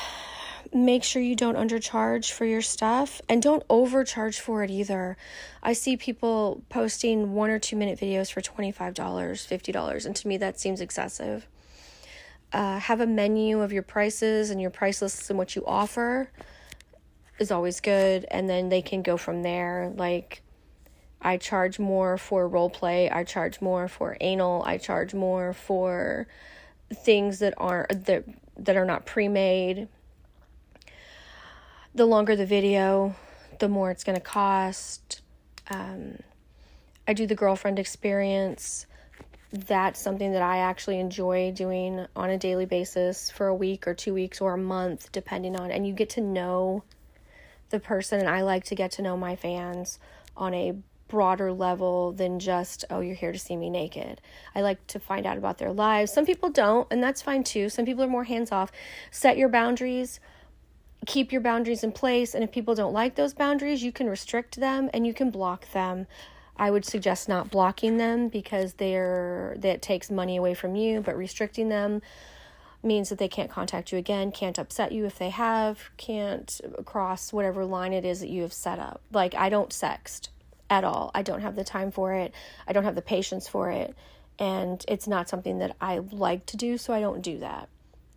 make 0.72 1.04
sure 1.04 1.20
you 1.20 1.36
don't 1.36 1.56
undercharge 1.56 2.30
for 2.30 2.44
your 2.44 2.62
stuff 2.62 3.20
and 3.28 3.42
don't 3.42 3.62
overcharge 3.68 4.40
for 4.40 4.62
it 4.62 4.70
either. 4.70 5.16
I 5.62 5.74
see 5.74 5.96
people 5.96 6.62
posting 6.68 7.34
one 7.34 7.50
or 7.50 7.58
two 7.58 7.76
minute 7.76 7.98
videos 7.98 8.32
for 8.32 8.40
$25, 8.40 8.94
$50, 8.94 10.06
and 10.06 10.16
to 10.16 10.28
me 10.28 10.36
that 10.38 10.58
seems 10.58 10.80
excessive. 10.80 11.46
Uh, 12.52 12.78
have 12.78 13.00
a 13.00 13.06
menu 13.06 13.60
of 13.60 13.72
your 13.72 13.82
prices 13.82 14.50
and 14.50 14.60
your 14.60 14.70
price 14.70 15.00
lists 15.00 15.30
and 15.30 15.38
what 15.38 15.56
you 15.56 15.64
offer 15.66 16.30
is 17.38 17.50
always 17.50 17.80
good, 17.80 18.26
and 18.30 18.48
then 18.48 18.68
they 18.68 18.82
can 18.82 19.02
go 19.02 19.16
from 19.16 19.42
there. 19.42 19.92
Like, 19.96 20.42
I 21.22 21.36
charge 21.36 21.78
more 21.78 22.18
for 22.18 22.48
role 22.48 22.70
play. 22.70 23.08
I 23.08 23.24
charge 23.24 23.60
more 23.60 23.88
for 23.88 24.16
anal. 24.20 24.62
I 24.66 24.76
charge 24.78 25.14
more 25.14 25.52
for 25.52 26.26
things 26.92 27.38
that 27.38 27.54
aren't 27.56 28.06
that 28.06 28.24
that 28.56 28.76
are 28.76 28.84
not 28.84 29.06
pre-made. 29.06 29.88
The 31.94 32.06
longer 32.06 32.36
the 32.36 32.46
video, 32.46 33.14
the 33.60 33.68
more 33.68 33.90
it's 33.90 34.04
going 34.04 34.16
to 34.16 34.24
cost. 34.24 35.22
Um, 35.70 36.18
I 37.06 37.12
do 37.12 37.26
the 37.26 37.34
girlfriend 37.34 37.78
experience. 37.78 38.86
That's 39.52 40.00
something 40.00 40.32
that 40.32 40.42
I 40.42 40.58
actually 40.58 40.98
enjoy 40.98 41.52
doing 41.52 42.06
on 42.16 42.30
a 42.30 42.38
daily 42.38 42.64
basis 42.64 43.30
for 43.30 43.46
a 43.46 43.54
week 43.54 43.86
or 43.86 43.94
two 43.94 44.14
weeks 44.14 44.40
or 44.40 44.54
a 44.54 44.58
month, 44.58 45.12
depending 45.12 45.56
on. 45.56 45.70
And 45.70 45.86
you 45.86 45.92
get 45.92 46.10
to 46.10 46.20
know 46.20 46.84
the 47.68 47.78
person, 47.78 48.18
and 48.18 48.28
I 48.28 48.42
like 48.42 48.64
to 48.64 48.74
get 48.74 48.92
to 48.92 49.02
know 49.02 49.16
my 49.16 49.36
fans 49.36 49.98
on 50.36 50.54
a 50.54 50.74
broader 51.12 51.52
level 51.52 52.12
than 52.12 52.38
just, 52.38 52.86
oh, 52.88 53.00
you're 53.00 53.14
here 53.14 53.32
to 53.32 53.38
see 53.38 53.54
me 53.54 53.68
naked. 53.68 54.18
I 54.54 54.62
like 54.62 54.86
to 54.86 54.98
find 54.98 55.26
out 55.26 55.36
about 55.36 55.58
their 55.58 55.70
lives. 55.70 56.10
Some 56.10 56.24
people 56.24 56.48
don't, 56.48 56.88
and 56.90 57.04
that's 57.04 57.20
fine 57.20 57.44
too. 57.44 57.68
Some 57.68 57.84
people 57.84 58.02
are 58.02 58.08
more 58.08 58.24
hands 58.24 58.50
off. 58.50 58.72
Set 59.10 59.36
your 59.36 59.50
boundaries, 59.50 60.20
keep 61.04 61.30
your 61.30 61.42
boundaries 61.42 61.84
in 61.84 61.92
place, 61.92 62.34
and 62.34 62.42
if 62.42 62.50
people 62.50 62.74
don't 62.74 62.94
like 62.94 63.14
those 63.14 63.34
boundaries, 63.34 63.84
you 63.84 63.92
can 63.92 64.08
restrict 64.08 64.58
them 64.58 64.88
and 64.94 65.06
you 65.06 65.12
can 65.12 65.30
block 65.30 65.70
them. 65.72 66.06
I 66.56 66.70
would 66.70 66.86
suggest 66.86 67.28
not 67.28 67.50
blocking 67.50 67.98
them 67.98 68.28
because 68.28 68.72
they're 68.74 69.54
that 69.58 69.82
takes 69.82 70.10
money 70.10 70.38
away 70.38 70.54
from 70.54 70.76
you, 70.76 71.02
but 71.02 71.14
restricting 71.14 71.68
them 71.68 72.00
means 72.82 73.10
that 73.10 73.18
they 73.18 73.28
can't 73.28 73.50
contact 73.50 73.92
you 73.92 73.98
again, 73.98 74.32
can't 74.32 74.58
upset 74.58 74.92
you 74.92 75.04
if 75.04 75.18
they 75.18 75.28
have, 75.28 75.90
can't 75.98 76.58
cross 76.86 77.34
whatever 77.34 77.66
line 77.66 77.92
it 77.92 78.06
is 78.06 78.20
that 78.20 78.30
you 78.30 78.40
have 78.40 78.52
set 78.54 78.78
up. 78.78 79.02
Like 79.12 79.34
I 79.34 79.50
don't 79.50 79.70
sext 79.70 80.28
at 80.72 80.84
all. 80.84 81.10
I 81.14 81.20
don't 81.20 81.42
have 81.42 81.54
the 81.54 81.64
time 81.64 81.90
for 81.90 82.14
it. 82.14 82.32
I 82.66 82.72
don't 82.72 82.84
have 82.84 82.94
the 82.94 83.02
patience 83.02 83.46
for 83.46 83.70
it. 83.70 83.94
And 84.38 84.82
it's 84.88 85.06
not 85.06 85.28
something 85.28 85.58
that 85.58 85.76
I 85.82 85.98
like 85.98 86.46
to 86.46 86.56
do, 86.56 86.78
so 86.78 86.94
I 86.94 87.00
don't 87.00 87.20
do 87.20 87.40
that. 87.40 87.68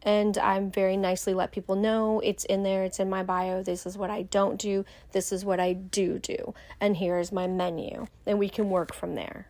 And 0.02 0.38
I'm 0.38 0.72
very 0.72 0.96
nicely 0.96 1.34
let 1.34 1.52
people 1.52 1.76
know 1.76 2.22
it's 2.24 2.46
in 2.46 2.64
there, 2.64 2.86
it's 2.86 3.02
in 3.02 3.10
my 3.10 3.24
bio. 3.24 3.62
This 3.62 3.86
is 3.86 3.98
what 3.98 4.10
I 4.10 4.22
don't 4.22 4.58
do, 4.58 4.86
this 5.12 5.34
is 5.34 5.44
what 5.44 5.60
I 5.60 5.74
do 5.74 6.18
do. 6.18 6.54
And 6.80 6.96
here 6.96 7.20
is 7.20 7.34
my 7.34 7.46
menu. 7.46 8.08
And 8.26 8.40
we 8.40 8.48
can 8.48 8.70
work 8.70 8.94
from 8.94 9.16
there. 9.16 9.50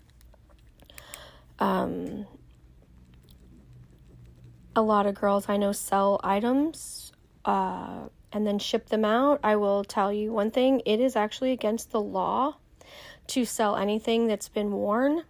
Um, 1.60 2.26
a 4.76 4.82
lot 4.82 5.06
of 5.06 5.14
girls 5.14 5.48
I 5.48 5.58
know 5.58 5.74
sell 5.74 6.20
items 6.24 7.12
uh, 7.46 8.10
and 8.32 8.48
then 8.48 8.58
ship 8.58 8.90
them 8.90 9.06
out. 9.06 9.42
I 9.44 9.58
will 9.58 9.84
tell 9.84 10.12
you 10.12 10.34
one 10.34 10.50
thing 10.50 10.82
it 10.88 11.00
is 11.00 11.16
actually 11.16 11.52
against 11.52 11.92
the 11.92 12.02
law 12.02 12.56
to 13.28 13.46
sell 13.46 13.76
anything 13.76 14.28
that's 14.28 14.50
been 14.50 14.72
worn. 14.72 15.24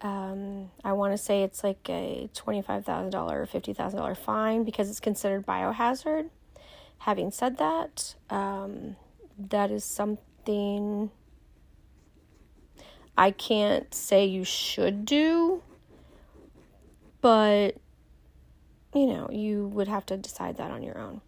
Um, 0.00 0.70
I 0.84 0.92
want 0.92 1.12
to 1.12 1.18
say 1.18 1.42
it's 1.42 1.64
like 1.64 1.88
a 1.88 2.28
$25,000 2.34 3.14
or 3.14 3.46
$50,000 3.46 4.16
fine 4.16 4.64
because 4.64 4.90
it's 4.90 5.00
considered 5.00 5.46
biohazard. 5.46 6.30
Having 6.98 7.30
said 7.30 7.58
that, 7.58 8.14
um, 8.30 8.96
that 9.38 9.70
is 9.70 9.84
something 9.84 11.10
I 13.16 13.30
can't 13.30 13.92
say 13.94 14.26
you 14.26 14.44
should 14.44 15.04
do, 15.04 15.62
but 17.20 17.76
you 18.94 19.06
know, 19.06 19.28
you 19.30 19.68
would 19.68 19.88
have 19.88 20.06
to 20.06 20.16
decide 20.16 20.56
that 20.56 20.70
on 20.70 20.82
your 20.82 20.98
own. 20.98 21.20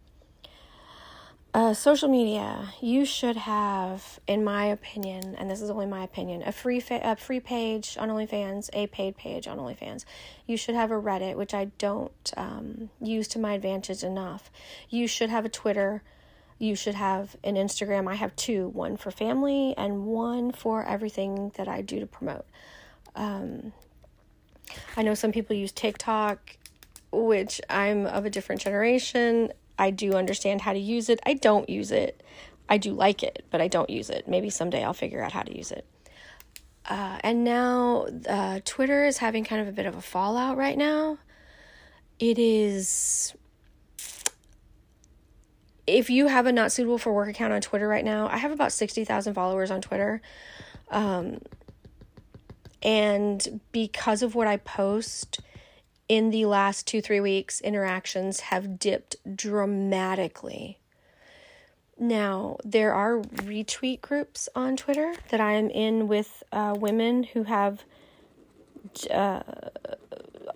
Uh, 1.55 1.73
social 1.73 2.11
media, 2.11 2.75
you 2.83 3.07
should 3.07 3.37
have, 3.37 4.21
in 4.27 4.45
my 4.45 4.67
opinion, 4.67 5.35
and 5.37 5.51
this 5.51 5.63
is 5.63 5.71
only 5.71 5.87
my 5.87 6.05
opinion, 6.05 6.43
a 6.45 6.53
free 6.53 6.79
fa- 6.79 7.01
a 7.03 7.17
free 7.17 7.41
page 7.41 7.97
on 7.99 8.11
OnlyFans, 8.11 8.69
a 8.75 8.87
paid 8.89 9.17
page 9.17 9.49
on 9.49 9.57
OnlyFans. 9.59 10.05
You 10.47 10.59
should 10.59 10.75
have 10.75 10.91
a 10.91 11.01
Reddit, 11.01 11.37
which 11.37 11.55
I 11.55 11.67
don't 11.79 12.33
um, 12.37 12.91
use 13.01 13.29
to 13.29 13.39
my 13.39 13.55
advantage 13.55 14.05
enough. 14.05 14.51
You 14.91 15.07
should 15.07 15.31
have 15.31 15.47
a 15.47 15.49
Twitter. 15.49 16.03
You 16.59 16.77
should 16.77 16.97
have 16.97 17.35
an 17.43 17.55
Instagram. 17.55 18.11
I 18.11 18.17
have 18.17 18.37
two, 18.37 18.69
one 18.69 18.99
for 18.99 19.11
family 19.11 19.75
and 19.79 20.05
one 20.05 20.53
for 20.53 20.85
everything 20.85 21.53
that 21.57 21.67
I 21.67 21.81
do 21.81 21.99
to 21.99 22.07
promote. 22.07 22.45
Um, 23.17 23.73
I 24.99 25.03
know 25.03 25.15
some 25.15 25.33
people 25.33 25.57
use 25.57 25.73
TikTok, 25.73 26.59
which 27.11 27.59
I'm 27.71 28.05
of 28.05 28.27
a 28.27 28.31
different 28.31 28.61
generation. 28.61 29.51
I 29.79 29.91
do 29.91 30.15
understand 30.15 30.63
how 30.63 30.73
to 30.73 30.79
use 30.79 31.09
it. 31.09 31.21
I 31.25 31.35
don't 31.35 31.69
use 31.69 31.93
it. 31.93 32.23
I 32.69 32.79
do 32.79 32.93
like 32.93 33.23
it, 33.23 33.45
but 33.51 33.61
I 33.61 33.69
don't 33.69 33.89
use 33.89 34.11
it. 34.11 34.29
Maybe 34.29 34.51
someday 34.51 34.85
I'll 34.85 34.93
figure 34.93 35.23
out 35.23 35.33
how 35.33 35.43
to 35.43 35.57
use 35.57 35.71
it. 35.71 35.87
Uh, 36.85 37.19
and 37.21 37.45
now 37.45 38.07
uh, 38.29 38.61
Twitter 38.65 39.05
is 39.05 39.19
having 39.19 39.45
kind 39.45 39.61
of 39.61 39.69
a 39.69 39.73
bit 39.73 39.87
of 39.87 39.95
a 39.95 40.01
fallout 40.01 40.57
right 40.57 40.77
now. 40.77 41.19
It 42.19 42.39
is. 42.39 43.35
If 45.87 46.11
you 46.11 46.27
have 46.27 46.47
a 46.47 46.53
not 46.53 46.73
suitable 46.73 46.99
for 46.99 47.13
work 47.15 47.29
account 47.29 47.53
on 47.53 47.61
Twitter 47.61 47.89
right 47.89 48.05
now, 48.05 48.29
I 48.29 48.37
have 48.37 48.51
about 48.51 48.73
60,000 48.73 49.33
followers 49.33 49.71
on 49.71 49.81
Twitter. 49.81 50.21
Um, 50.91 51.39
and 52.83 53.61
because 53.73 54.23
of 54.23 54.35
what 54.35 54.47
I 54.47 54.59
post, 54.59 55.41
in 56.09 56.31
the 56.31 56.47
last 56.47 56.87
two, 56.87 57.01
three 57.01 57.21
weeks, 57.21 57.61
interactions 57.61 58.41
have 58.41 58.79
dipped 58.79 59.17
dramatically. 59.37 60.79
Now, 61.99 62.57
there 62.65 62.95
are 62.95 63.19
retweet 63.19 64.01
groups 64.01 64.49
on 64.55 64.77
Twitter 64.77 65.15
that 65.31 65.41
I 65.41 65.53
am 65.53 65.69
in 65.69 66.09
with 66.09 66.43
uh, 66.53 66.75
women 66.79 67.25
who 67.25 67.43
have 67.43 67.85
uh, 69.11 69.43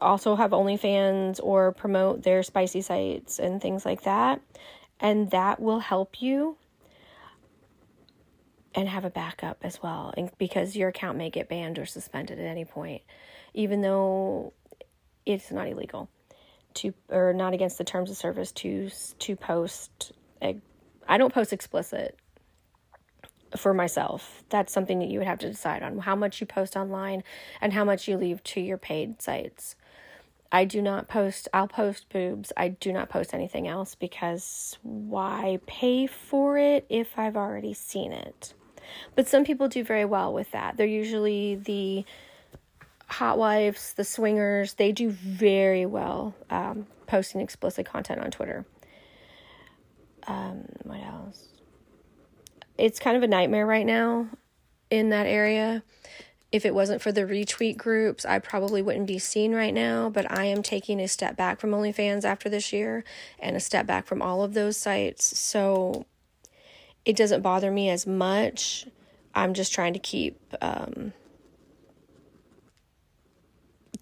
also 0.00 0.36
have 0.36 0.52
OnlyFans 0.52 1.40
or 1.42 1.72
promote 1.72 2.22
their 2.22 2.42
spicy 2.42 2.80
sites 2.80 3.38
and 3.38 3.60
things 3.60 3.84
like 3.84 4.02
that. 4.02 4.40
And 5.00 5.30
that 5.32 5.60
will 5.60 5.80
help 5.80 6.22
you 6.22 6.56
and 8.74 8.88
have 8.88 9.04
a 9.04 9.10
backup 9.10 9.58
as 9.62 9.82
well 9.82 10.14
and 10.16 10.30
because 10.38 10.76
your 10.76 10.88
account 10.88 11.18
may 11.18 11.28
get 11.28 11.48
banned 11.48 11.78
or 11.78 11.84
suspended 11.84 12.38
at 12.38 12.46
any 12.46 12.64
point 12.64 13.02
even 13.52 13.82
though 13.82 14.52
it's 15.26 15.50
not 15.50 15.68
illegal 15.68 16.08
to 16.74 16.94
or 17.10 17.32
not 17.32 17.52
against 17.52 17.78
the 17.78 17.84
terms 17.84 18.10
of 18.10 18.16
service 18.16 18.52
to 18.52 18.90
to 19.18 19.36
post 19.36 20.12
I 21.08 21.18
don't 21.18 21.32
post 21.32 21.52
explicit 21.52 22.18
for 23.56 23.74
myself. 23.74 24.42
That's 24.48 24.72
something 24.72 24.98
that 25.00 25.08
you 25.08 25.18
would 25.18 25.28
have 25.28 25.40
to 25.40 25.48
decide 25.48 25.82
on 25.82 25.98
how 25.98 26.16
much 26.16 26.40
you 26.40 26.46
post 26.46 26.76
online 26.76 27.22
and 27.60 27.72
how 27.72 27.84
much 27.84 28.08
you 28.08 28.16
leave 28.16 28.42
to 28.44 28.60
your 28.60 28.78
paid 28.78 29.20
sites. 29.20 29.76
I 30.50 30.64
do 30.64 30.82
not 30.82 31.08
post, 31.08 31.48
I'll 31.52 31.68
post 31.68 32.08
boobs. 32.08 32.52
I 32.56 32.68
do 32.68 32.92
not 32.92 33.08
post 33.08 33.34
anything 33.34 33.66
else 33.68 33.94
because 33.94 34.78
why 34.82 35.58
pay 35.66 36.06
for 36.06 36.58
it 36.58 36.86
if 36.88 37.18
I've 37.18 37.36
already 37.36 37.74
seen 37.74 38.12
it? 38.12 38.54
But 39.14 39.28
some 39.28 39.44
people 39.44 39.68
do 39.68 39.84
very 39.84 40.04
well 40.04 40.32
with 40.32 40.50
that. 40.52 40.76
They're 40.76 40.86
usually 40.86 41.56
the 41.56 42.04
hot 43.12 43.38
wives, 43.38 43.92
the 43.94 44.04
swingers, 44.04 44.74
they 44.74 44.90
do 44.90 45.10
very 45.10 45.86
well 45.86 46.34
um, 46.50 46.86
posting 47.06 47.40
explicit 47.40 47.86
content 47.86 48.20
on 48.20 48.30
Twitter. 48.30 48.64
Um, 50.26 50.64
what 50.82 51.00
else? 51.00 51.48
It's 52.78 52.98
kind 52.98 53.16
of 53.16 53.22
a 53.22 53.28
nightmare 53.28 53.66
right 53.66 53.86
now 53.86 54.28
in 54.90 55.10
that 55.10 55.26
area. 55.26 55.82
If 56.50 56.66
it 56.66 56.74
wasn't 56.74 57.00
for 57.00 57.12
the 57.12 57.22
retweet 57.22 57.76
groups, 57.76 58.24
I 58.24 58.38
probably 58.38 58.82
wouldn't 58.82 59.06
be 59.06 59.18
seen 59.18 59.54
right 59.54 59.72
now. 59.72 60.10
But 60.10 60.30
I 60.30 60.44
am 60.44 60.62
taking 60.62 61.00
a 61.00 61.08
step 61.08 61.36
back 61.36 61.60
from 61.60 61.70
OnlyFans 61.70 62.24
after 62.24 62.48
this 62.48 62.72
year 62.72 63.04
and 63.38 63.56
a 63.56 63.60
step 63.60 63.86
back 63.86 64.06
from 64.06 64.20
all 64.20 64.42
of 64.42 64.54
those 64.54 64.76
sites. 64.76 65.38
So 65.38 66.06
it 67.04 67.16
doesn't 67.16 67.42
bother 67.42 67.70
me 67.70 67.88
as 67.88 68.06
much. 68.06 68.86
I'm 69.34 69.54
just 69.54 69.72
trying 69.72 69.94
to 69.94 69.98
keep 69.98 70.38
um, 70.60 71.14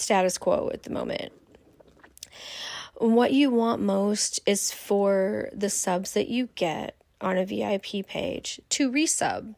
status 0.01 0.39
quo 0.39 0.71
at 0.73 0.83
the 0.85 0.91
moment. 0.91 1.33
What 2.97 3.33
you 3.33 3.51
want 3.51 3.81
most 3.81 4.41
is 4.47 4.73
for 4.73 5.49
the 5.53 5.71
subs 5.71 6.13
that 6.13 6.29
you 6.29 6.49
get 6.55 6.97
on 7.21 7.39
a 7.39 7.47
VIP 7.47 8.07
page 8.07 8.61
to 8.71 8.91
resub. 8.91 9.55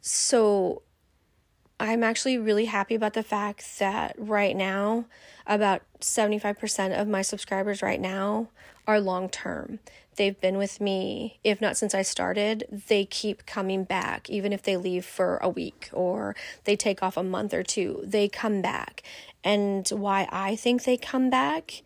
So 0.00 0.82
I'm 1.78 2.02
actually 2.02 2.38
really 2.38 2.64
happy 2.64 2.94
about 2.94 3.12
the 3.14 3.22
fact 3.22 3.78
that 3.78 4.14
right 4.18 4.56
now, 4.56 5.06
about 5.46 5.82
75% 6.00 7.00
of 7.00 7.06
my 7.06 7.22
subscribers 7.22 7.82
right 7.82 8.00
now 8.00 8.48
are 8.86 9.00
long 9.00 9.28
term. 9.28 9.80
They've 10.16 10.40
been 10.40 10.56
with 10.56 10.80
me, 10.80 11.38
if 11.44 11.60
not 11.60 11.76
since 11.76 11.94
I 11.94 12.02
started, 12.02 12.82
they 12.88 13.04
keep 13.04 13.46
coming 13.46 13.84
back, 13.84 14.30
even 14.30 14.52
if 14.52 14.62
they 14.62 14.76
leave 14.76 15.04
for 15.04 15.36
a 15.38 15.48
week 15.48 15.90
or 15.92 16.34
they 16.64 16.74
take 16.74 17.02
off 17.02 17.16
a 17.16 17.22
month 17.22 17.52
or 17.52 17.62
two, 17.62 18.02
they 18.02 18.28
come 18.28 18.62
back. 18.62 19.02
And 19.44 19.86
why 19.90 20.26
I 20.32 20.56
think 20.56 20.84
they 20.84 20.96
come 20.96 21.28
back 21.30 21.82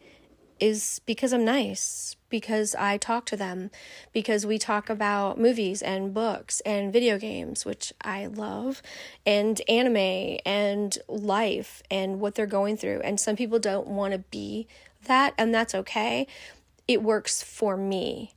is 0.61 1.01
because 1.07 1.33
I'm 1.33 1.45
nice, 1.45 2.17
because 2.29 2.75
I 2.75 2.99
talk 2.99 3.25
to 3.27 3.37
them, 3.37 3.71
because 4.13 4.47
we 4.47 4.59
talk 4.59 4.91
about 4.91 5.41
movies 5.41 5.83
and 5.83 6.13
books 6.15 6.61
and 6.61 6.93
video 6.93 7.19
games, 7.19 7.65
which 7.65 7.93
I 8.03 8.27
love, 8.27 8.83
and 9.27 9.61
anime 9.69 10.39
and 10.45 10.97
life 11.09 11.83
and 11.91 12.21
what 12.21 12.35
they're 12.35 12.47
going 12.47 12.77
through. 12.77 13.01
And 13.01 13.19
some 13.19 13.37
people 13.37 13.59
don't 13.59 13.89
want 13.89 14.13
to 14.13 14.19
be 14.19 14.69
that, 15.07 15.33
and 15.39 15.55
that's 15.55 15.75
okay. 15.75 16.27
It 16.89 17.03
works 17.03 17.43
for 17.43 17.77
me. 17.77 18.35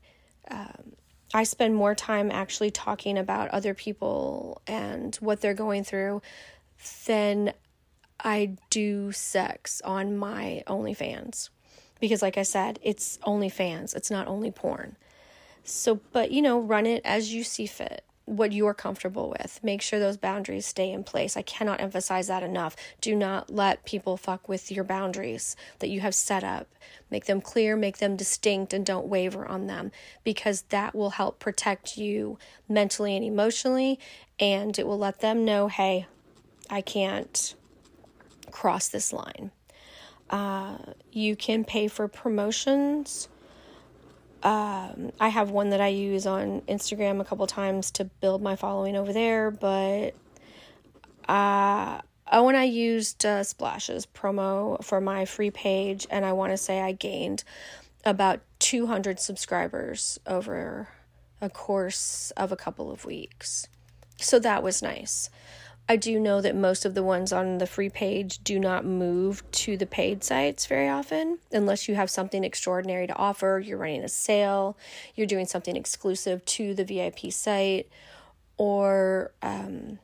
Um, 0.49 0.93
I 1.33 1.43
spend 1.43 1.75
more 1.75 1.95
time 1.95 2.31
actually 2.31 2.71
talking 2.71 3.17
about 3.17 3.49
other 3.49 3.73
people 3.73 4.61
and 4.67 5.15
what 5.15 5.41
they're 5.41 5.53
going 5.53 5.83
through 5.83 6.21
than 7.05 7.53
I 8.19 8.55
do 8.69 9.11
sex 9.11 9.81
on 9.83 10.15
my 10.15 10.63
OnlyFans 10.67 11.49
because 12.03 12.21
like 12.21 12.37
I 12.37 12.43
said, 12.43 12.79
it's 12.83 13.17
OnlyFans. 13.19 13.95
It's 13.95 14.11
not 14.11 14.27
only 14.27 14.51
porn. 14.51 14.97
So, 15.63 16.01
but 16.11 16.31
you 16.31 16.41
know, 16.41 16.59
run 16.59 16.85
it 16.85 17.01
as 17.05 17.33
you 17.33 17.45
see 17.45 17.65
fit, 17.65 18.03
what 18.25 18.53
you're 18.53 18.73
comfortable 18.73 19.29
with. 19.29 19.59
Make 19.63 19.81
sure 19.81 19.99
those 19.99 20.17
boundaries 20.17 20.65
stay 20.65 20.91
in 20.91 21.03
place. 21.03 21.35
I 21.35 21.41
cannot 21.41 21.81
emphasize 21.81 22.27
that 22.27 22.43
enough. 22.43 22.75
Do 23.01 23.15
not 23.15 23.49
let 23.49 23.85
people 23.85 24.15
fuck 24.15 24.47
with 24.47 24.71
your 24.71 24.83
boundaries 24.83 25.55
that 25.79 25.89
you 25.89 25.99
have 26.01 26.15
set 26.15 26.43
up. 26.43 26.67
Make 27.11 27.25
them 27.25 27.41
clear, 27.41 27.75
make 27.75 27.97
them 27.97 28.15
distinct, 28.15 28.73
and 28.73 28.85
don't 28.85 29.07
waver 29.07 29.45
on 29.45 29.67
them 29.67 29.91
because 30.23 30.63
that 30.69 30.95
will 30.95 31.11
help 31.11 31.39
protect 31.39 31.97
you 31.97 32.37
mentally 32.69 33.15
and 33.15 33.25
emotionally. 33.25 33.99
And 34.39 34.77
it 34.79 34.87
will 34.87 34.97
let 34.97 35.19
them 35.19 35.43
know, 35.43 35.67
hey, 35.67 36.07
I 36.69 36.81
can't 36.81 37.55
cross 38.51 38.87
this 38.87 39.11
line. 39.11 39.51
Uh, 40.29 40.77
you 41.11 41.35
can 41.35 41.65
pay 41.65 41.87
for 41.87 42.07
promotions. 42.07 43.27
Um, 44.43 45.13
I 45.21 45.29
have 45.29 45.51
one 45.51 45.69
that 45.69 45.79
I 45.79 45.87
use 45.87 46.27
on 46.27 46.61
Instagram 46.67 47.21
a 47.21 47.23
couple 47.23 47.47
times 47.47 47.91
to 47.91 48.03
build 48.05 48.41
my 48.41 48.57
following 48.57 48.97
over 48.97 49.13
there, 49.13 49.51
but 49.51 50.13
uh, 51.29 52.01
oh, 52.31 52.43
when 52.43 52.55
I 52.55 52.65
used 52.65 53.25
uh, 53.25 53.43
Splashes 53.43 54.05
promo 54.05 54.83
for 54.83 54.99
my 54.99 55.23
free 55.23 55.49
page, 55.49 56.05
and 56.09 56.25
I 56.25 56.33
want 56.33 56.51
to 56.51 56.57
say 56.57 56.81
I 56.81 56.91
gained 56.91 57.45
about 58.03 58.41
200 58.59 59.19
subscribers 59.19 60.19
over 60.27 60.89
a 61.41 61.49
course 61.49 62.31
of 62.35 62.51
a 62.51 62.57
couple 62.57 62.91
of 62.91 63.05
weeks. 63.05 63.67
So 64.17 64.39
that 64.39 64.61
was 64.61 64.81
nice. 64.81 65.29
I 65.87 65.97
do 65.97 66.17
know 66.17 66.39
that 66.39 66.55
most 66.55 66.85
of 66.85 66.93
the 66.93 67.03
ones 67.03 67.33
on 67.33 67.57
the 67.57 67.67
free 67.67 67.89
page 67.89 68.39
do 68.43 68.57
not 68.57 68.85
move 68.85 69.43
to 69.51 69.75
the 69.75 69.85
paid 69.85 70.23
sites 70.23 70.65
very 70.65 70.87
often 70.87 71.39
unless 71.51 71.89
you 71.89 71.95
have 71.95 72.09
something 72.09 72.45
extraordinary 72.45 73.05
to 73.07 73.15
offer. 73.17 73.61
You're 73.63 73.77
running 73.77 74.03
a 74.03 74.09
sale, 74.09 74.77
you're 75.15 75.27
doing 75.27 75.45
something 75.45 75.75
exclusive 75.75 76.43
to 76.45 76.73
the 76.73 76.85
VIP 76.85 77.33
site, 77.33 77.89
or 78.55 79.33
um, 79.41 79.99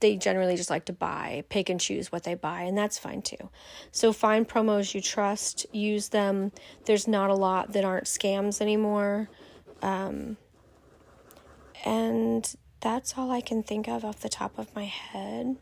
they 0.00 0.16
generally 0.16 0.54
just 0.54 0.70
like 0.70 0.84
to 0.84 0.92
buy, 0.92 1.44
pick 1.48 1.68
and 1.68 1.80
choose 1.80 2.12
what 2.12 2.22
they 2.22 2.34
buy, 2.34 2.62
and 2.62 2.78
that's 2.78 2.98
fine 2.98 3.22
too. 3.22 3.50
So 3.90 4.12
find 4.12 4.48
promos 4.48 4.94
you 4.94 5.00
trust, 5.00 5.66
use 5.72 6.08
them. 6.10 6.52
There's 6.84 7.08
not 7.08 7.30
a 7.30 7.34
lot 7.34 7.72
that 7.72 7.84
aren't 7.84 8.04
scams 8.04 8.60
anymore. 8.60 9.28
Um, 9.82 10.36
and 11.84 12.54
that's 12.80 13.16
all 13.16 13.30
I 13.30 13.40
can 13.40 13.62
think 13.62 13.88
of 13.88 14.04
off 14.04 14.20
the 14.20 14.28
top 14.28 14.58
of 14.58 14.74
my 14.74 14.84
head. 14.84 15.56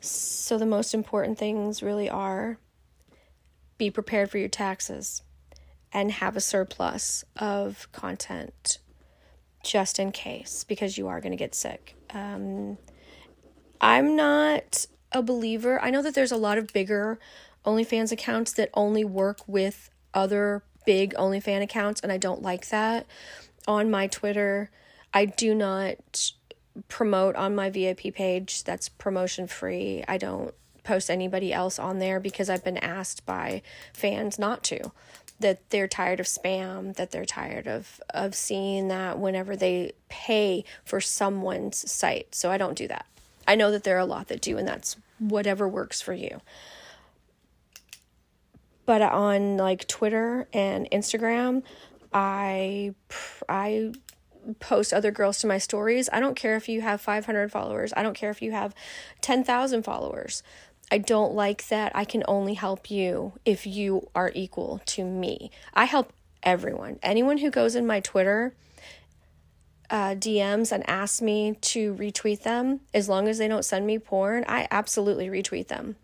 So, 0.00 0.58
the 0.58 0.66
most 0.66 0.94
important 0.94 1.38
things 1.38 1.82
really 1.82 2.08
are 2.08 2.58
be 3.76 3.90
prepared 3.90 4.30
for 4.30 4.38
your 4.38 4.48
taxes 4.48 5.22
and 5.92 6.12
have 6.12 6.36
a 6.36 6.40
surplus 6.40 7.24
of 7.36 7.90
content 7.92 8.78
just 9.64 9.98
in 9.98 10.12
case 10.12 10.64
because 10.64 10.98
you 10.98 11.08
are 11.08 11.20
going 11.20 11.32
to 11.32 11.36
get 11.36 11.54
sick. 11.54 11.94
Um, 12.10 12.78
I'm 13.80 14.16
not 14.16 14.86
a 15.12 15.22
believer. 15.22 15.80
I 15.82 15.90
know 15.90 16.02
that 16.02 16.14
there's 16.14 16.32
a 16.32 16.36
lot 16.36 16.58
of 16.58 16.72
bigger 16.72 17.18
OnlyFans 17.64 18.12
accounts 18.12 18.52
that 18.52 18.70
only 18.74 19.04
work 19.04 19.40
with 19.46 19.90
other 20.14 20.62
big 20.86 21.14
OnlyFans 21.14 21.62
accounts, 21.62 22.00
and 22.00 22.10
I 22.10 22.16
don't 22.16 22.42
like 22.42 22.68
that. 22.68 23.06
On 23.66 23.90
my 23.90 24.06
Twitter, 24.06 24.70
I 25.12 25.24
do 25.24 25.54
not 25.54 26.32
promote 26.88 27.36
on 27.36 27.54
my 27.54 27.70
VIP 27.70 28.14
page. 28.14 28.64
That's 28.64 28.88
promotion 28.88 29.46
free. 29.46 30.04
I 30.06 30.18
don't 30.18 30.54
post 30.84 31.10
anybody 31.10 31.52
else 31.52 31.78
on 31.78 31.98
there 31.98 32.20
because 32.20 32.48
I've 32.48 32.64
been 32.64 32.78
asked 32.78 33.26
by 33.26 33.62
fans 33.92 34.38
not 34.38 34.62
to. 34.64 34.92
That 35.40 35.70
they're 35.70 35.86
tired 35.88 36.18
of 36.18 36.26
spam, 36.26 36.96
that 36.96 37.12
they're 37.12 37.24
tired 37.24 37.68
of 37.68 38.00
of 38.10 38.34
seeing 38.34 38.88
that 38.88 39.18
whenever 39.18 39.54
they 39.54 39.92
pay 40.08 40.64
for 40.84 41.00
someone's 41.00 41.90
site. 41.90 42.34
So 42.34 42.50
I 42.50 42.58
don't 42.58 42.76
do 42.76 42.88
that. 42.88 43.06
I 43.46 43.54
know 43.54 43.70
that 43.70 43.84
there 43.84 43.96
are 43.96 44.00
a 44.00 44.04
lot 44.04 44.28
that 44.28 44.40
do 44.40 44.58
and 44.58 44.66
that's 44.66 44.96
whatever 45.18 45.68
works 45.68 46.00
for 46.00 46.12
you. 46.12 46.40
But 48.84 49.02
on 49.02 49.56
like 49.58 49.86
Twitter 49.86 50.48
and 50.52 50.90
Instagram, 50.90 51.62
I 52.12 52.94
I 53.48 53.92
post 54.54 54.92
other 54.92 55.10
girls 55.10 55.38
to 55.40 55.46
my 55.46 55.58
stories. 55.58 56.08
I 56.12 56.20
don't 56.20 56.36
care 56.36 56.56
if 56.56 56.68
you 56.68 56.80
have 56.80 57.00
500 57.00 57.50
followers. 57.50 57.92
I 57.96 58.02
don't 58.02 58.14
care 58.16 58.30
if 58.30 58.42
you 58.42 58.52
have 58.52 58.74
10,000 59.20 59.82
followers. 59.82 60.42
I 60.90 60.98
don't 60.98 61.34
like 61.34 61.68
that 61.68 61.92
I 61.94 62.04
can 62.04 62.24
only 62.26 62.54
help 62.54 62.90
you 62.90 63.34
if 63.44 63.66
you 63.66 64.08
are 64.14 64.32
equal 64.34 64.80
to 64.86 65.04
me. 65.04 65.50
I 65.74 65.84
help 65.84 66.12
everyone. 66.42 66.98
Anyone 67.02 67.38
who 67.38 67.50
goes 67.50 67.74
in 67.74 67.86
my 67.86 68.00
Twitter 68.00 68.54
uh, 69.90 70.14
DMs 70.14 70.72
and 70.72 70.88
asks 70.88 71.22
me 71.22 71.56
to 71.60 71.94
retweet 71.94 72.42
them, 72.42 72.80
as 72.92 73.08
long 73.08 73.28
as 73.28 73.38
they 73.38 73.48
don't 73.48 73.64
send 73.64 73.86
me 73.86 73.98
porn, 73.98 74.44
I 74.46 74.68
absolutely 74.70 75.28
retweet 75.28 75.68
them 75.68 75.96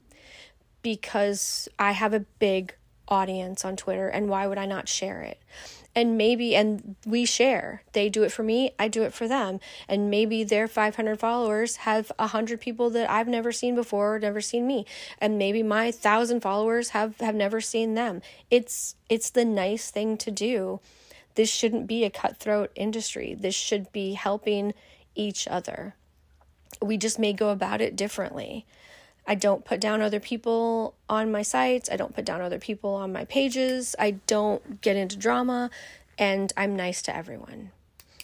because 0.82 1.68
I 1.78 1.92
have 1.92 2.14
a 2.14 2.20
big 2.20 2.74
audience 3.08 3.64
on 3.64 3.76
Twitter 3.76 4.08
and 4.08 4.28
why 4.28 4.46
would 4.46 4.58
I 4.58 4.66
not 4.66 4.88
share 4.88 5.22
it? 5.22 5.40
And 5.94 6.16
maybe 6.18 6.54
and 6.56 6.96
we 7.06 7.24
share 7.24 7.82
they 7.92 8.08
do 8.08 8.22
it 8.22 8.32
for 8.32 8.42
me 8.42 8.72
i 8.78 8.88
do 8.88 9.02
it 9.02 9.12
for 9.12 9.28
them 9.28 9.60
and 9.88 10.10
maybe 10.10 10.44
their 10.44 10.66
500 10.66 11.18
followers 11.18 11.76
have 11.76 12.10
100 12.18 12.60
people 12.60 12.90
that 12.90 13.10
i've 13.10 13.28
never 13.28 13.52
seen 13.52 13.74
before 13.74 14.16
or 14.16 14.18
never 14.18 14.40
seen 14.40 14.66
me 14.66 14.84
and 15.20 15.38
maybe 15.38 15.62
my 15.62 15.86
1000 15.86 16.40
followers 16.40 16.90
have 16.90 17.18
have 17.20 17.34
never 17.34 17.60
seen 17.60 17.94
them 17.94 18.22
it's 18.50 18.96
it's 19.08 19.30
the 19.30 19.44
nice 19.44 19.90
thing 19.90 20.16
to 20.16 20.30
do 20.30 20.80
This 21.34 21.50
shouldn't 21.50 21.86
be 21.86 22.04
a 22.04 22.10
cutthroat 22.10 22.70
industry. 22.74 23.34
This 23.34 23.54
should 23.54 23.90
be 23.92 24.14
helping 24.14 24.72
each 25.14 25.48
other. 25.48 25.94
We 26.80 26.96
just 26.96 27.18
may 27.18 27.32
go 27.32 27.50
about 27.50 27.80
it 27.80 27.96
differently. 27.96 28.66
I 29.26 29.34
don't 29.34 29.64
put 29.64 29.80
down 29.80 30.02
other 30.02 30.20
people 30.20 30.94
on 31.08 31.32
my 31.32 31.42
sites. 31.42 31.88
I 31.90 31.96
don't 31.96 32.14
put 32.14 32.24
down 32.24 32.40
other 32.40 32.58
people 32.58 32.94
on 32.94 33.12
my 33.12 33.24
pages. 33.24 33.96
I 33.98 34.12
don't 34.26 34.80
get 34.80 34.96
into 34.96 35.16
drama 35.16 35.70
and 36.18 36.52
I'm 36.56 36.76
nice 36.76 37.02
to 37.02 37.16
everyone. 37.16 37.70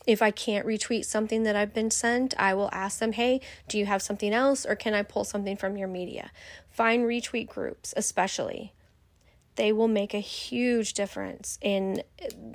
If 0.07 0.23
I 0.23 0.31
can't 0.31 0.67
retweet 0.67 1.05
something 1.05 1.43
that 1.45 1.57
I've 1.57 1.75
been 1.75 1.91
sent, 1.91 2.35
I 2.39 2.55
will 2.55 2.71
ask 2.73 2.99
them, 2.99 3.13
hey, 3.13 3.41
do 3.69 3.79
you 3.79 3.87
have 3.87 4.03
something 4.03 4.33
else 4.33 4.67
or 4.67 4.75
can 4.75 4.95
I 4.95 5.03
pull 5.03 5.25
something 5.25 5.57
from 5.57 5.77
your 5.77 5.89
media? 5.89 6.31
Find 6.71 7.05
retweet 7.05 7.49
groups, 7.49 7.95
especially. 7.97 8.73
They 9.61 9.73
will 9.73 9.89
make 9.89 10.15
a 10.15 10.21
huge 10.21 10.95
difference 10.95 11.59
in 11.61 12.03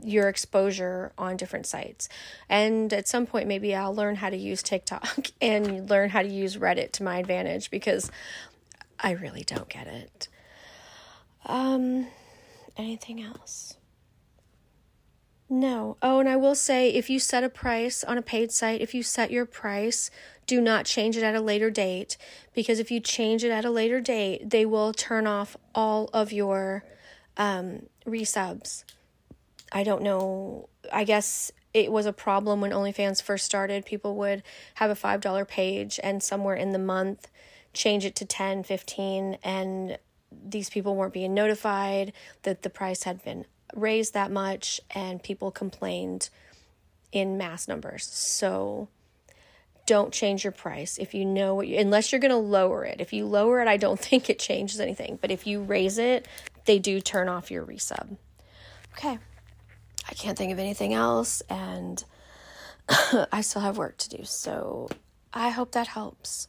your 0.04 0.28
exposure 0.28 1.12
on 1.20 1.38
different 1.38 1.68
sites. 1.68 2.10
And 2.50 2.92
at 2.92 3.08
some 3.08 3.28
point, 3.28 3.48
maybe 3.48 3.76
I'll 3.76 3.94
learn 3.94 4.16
how 4.16 4.32
to 4.32 4.36
use 4.36 4.64
TikTok 4.64 5.28
and 5.40 5.88
learn 5.88 6.10
how 6.10 6.24
to 6.24 6.28
use 6.28 6.58
Reddit 6.58 6.94
to 6.94 7.04
my 7.04 7.20
advantage 7.20 7.70
because 7.70 8.10
I 9.00 9.12
really 9.12 9.44
don't 9.44 9.70
get 9.70 9.86
it. 9.86 10.30
Um, 11.46 12.08
anything 12.76 13.22
else? 13.22 13.78
No. 15.48 15.98
Oh, 16.02 16.18
and 16.20 16.28
I 16.28 16.38
will 16.38 16.56
say 16.56 16.90
if 16.90 17.08
you 17.08 17.20
set 17.20 17.44
a 17.44 17.50
price 17.50 18.04
on 18.04 18.18
a 18.18 18.24
paid 18.24 18.52
site, 18.52 18.82
if 18.82 18.96
you 18.96 19.04
set 19.04 19.30
your 19.30 19.46
price, 19.46 20.10
do 20.48 20.60
not 20.60 20.86
change 20.86 21.18
it 21.18 21.24
at 21.24 21.36
a 21.36 21.40
later 21.40 21.70
date 21.70 22.18
because 22.56 22.80
if 22.80 22.90
you 22.90 23.00
change 23.00 23.44
it 23.44 23.52
at 23.52 23.64
a 23.64 23.70
later 23.70 24.02
date, 24.02 24.50
they 24.50 24.66
will 24.66 24.92
turn 24.92 25.28
off 25.28 25.56
all 25.76 26.10
of 26.12 26.34
your 26.34 26.84
um, 27.38 27.88
resubs. 28.06 28.84
I 29.72 29.84
don't 29.84 30.04
know. 30.04 30.70
I 30.92 31.04
guess 31.04 31.52
it 31.74 31.92
was 31.92 32.06
a 32.06 32.14
problem 32.14 32.62
when 32.62 32.72
OnlyFans 32.72 33.22
first 33.22 33.46
started. 33.46 33.86
People 33.86 34.16
would 34.16 34.44
have 34.76 34.90
a 34.90 34.96
$5 34.96 35.48
page 35.48 36.00
and 36.04 36.24
somewhere 36.24 36.56
in 36.56 36.72
the 36.72 36.80
month 36.80 37.30
change 37.74 38.06
it 38.06 38.16
to 38.16 38.26
10, 38.26 38.64
15 38.64 39.38
and 39.44 39.98
these 40.32 40.70
people 40.70 40.96
weren't 40.96 41.14
being 41.14 41.34
notified 41.34 42.14
that 42.44 42.62
the 42.62 42.70
price 42.70 43.04
had 43.04 43.24
been 43.24 43.46
raised 43.74 44.14
that 44.14 44.32
much 44.32 44.82
and 44.92 45.24
people 45.24 45.52
complained 45.52 46.30
in 47.12 47.38
mass 47.38 47.68
numbers. 47.68 48.06
So 48.06 48.88
don't 49.86 50.12
change 50.12 50.44
your 50.44 50.52
price 50.52 50.98
if 50.98 51.14
you 51.14 51.26
know 51.26 51.54
what 51.54 51.68
you 51.68 51.78
unless 51.78 52.12
you're 52.12 52.22
going 52.22 52.32
to 52.32 52.38
lower 52.38 52.86
it. 52.86 53.00
If 53.00 53.14
you 53.14 53.26
lower 53.26 53.62
it, 53.62 53.68
I 53.68 53.78
don't 53.78 54.00
think 54.10 54.30
it 54.30 54.40
changes 54.40 54.80
anything, 54.80 55.20
but 55.22 55.32
if 55.32 55.46
you 55.46 55.62
raise 55.62 55.98
it, 55.98 56.28
they 56.66 56.80
do 56.80 57.00
turn 57.02 57.30
off 57.30 57.52
your 57.52 57.66
resub. 57.66 58.18
Okay. 58.94 59.18
I 60.08 60.14
can't 60.14 60.38
think 60.38 60.52
of 60.52 60.60
anything 60.60 60.94
else 60.94 61.42
and 61.50 62.04
I 63.32 63.42
still 63.42 63.62
have 63.62 63.78
work 63.78 63.98
to 63.98 64.10
do. 64.10 64.24
So 64.24 64.90
I 65.34 65.50
hope 65.50 65.72
that 65.72 65.88
helps. 65.88 66.48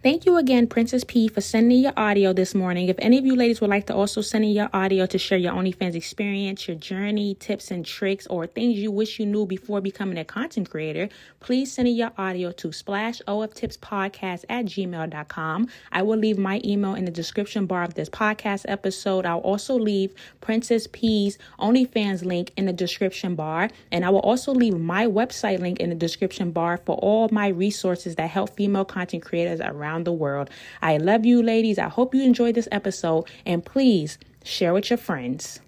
Thank 0.00 0.26
you 0.26 0.36
again, 0.36 0.68
Princess 0.68 1.02
Pea, 1.02 1.26
for 1.26 1.40
sending 1.40 1.80
your 1.80 1.92
audio 1.96 2.32
this 2.32 2.54
morning. 2.54 2.88
If 2.88 2.94
any 3.00 3.18
of 3.18 3.26
you 3.26 3.34
ladies 3.34 3.60
would 3.60 3.68
like 3.68 3.88
to 3.88 3.96
also 3.96 4.20
send 4.20 4.44
in 4.44 4.52
your 4.52 4.70
audio 4.72 5.06
to 5.06 5.18
share 5.18 5.38
your 5.38 5.52
OnlyFans 5.54 5.96
experience, 5.96 6.68
your 6.68 6.76
journey, 6.76 7.34
tips 7.34 7.72
and 7.72 7.84
tricks, 7.84 8.24
or 8.28 8.46
things 8.46 8.78
you 8.78 8.92
wish 8.92 9.18
you 9.18 9.26
knew 9.26 9.44
before 9.44 9.80
becoming 9.80 10.16
a 10.16 10.24
content 10.24 10.70
creator, 10.70 11.08
please 11.40 11.72
send 11.72 11.88
in 11.88 11.96
your 11.96 12.12
audio 12.16 12.52
to 12.52 12.68
splashoftipspodcast 12.68 14.44
at 14.48 14.66
gmail.com. 14.66 15.68
I 15.90 16.02
will 16.02 16.18
leave 16.18 16.38
my 16.38 16.60
email 16.64 16.94
in 16.94 17.04
the 17.04 17.10
description 17.10 17.66
bar 17.66 17.82
of 17.82 17.94
this 17.94 18.08
podcast 18.08 18.66
episode. 18.68 19.26
I'll 19.26 19.40
also 19.40 19.76
leave 19.76 20.14
Princess 20.40 20.86
Pea's 20.92 21.38
OnlyFans 21.58 22.24
link 22.24 22.52
in 22.56 22.66
the 22.66 22.72
description 22.72 23.34
bar, 23.34 23.68
and 23.90 24.04
I 24.04 24.10
will 24.10 24.20
also 24.20 24.52
leave 24.54 24.78
my 24.78 25.08
website 25.08 25.58
link 25.58 25.80
in 25.80 25.88
the 25.88 25.96
description 25.96 26.52
bar 26.52 26.76
for 26.86 26.94
all 26.98 27.28
my 27.32 27.48
resources 27.48 28.14
that 28.14 28.30
help 28.30 28.54
female 28.54 28.84
content 28.84 29.24
creators 29.24 29.60
around 29.60 29.87
around 29.88 30.04
the 30.04 30.12
world. 30.12 30.50
I 30.82 30.98
love 30.98 31.24
you, 31.24 31.42
ladies. 31.42 31.78
I 31.78 31.88
hope 31.88 32.14
you 32.14 32.22
enjoyed 32.22 32.54
this 32.54 32.68
episode, 32.70 33.24
and 33.46 33.64
please 33.64 34.18
share 34.44 34.74
with 34.74 34.90
your 34.90 34.98
friends. 34.98 35.60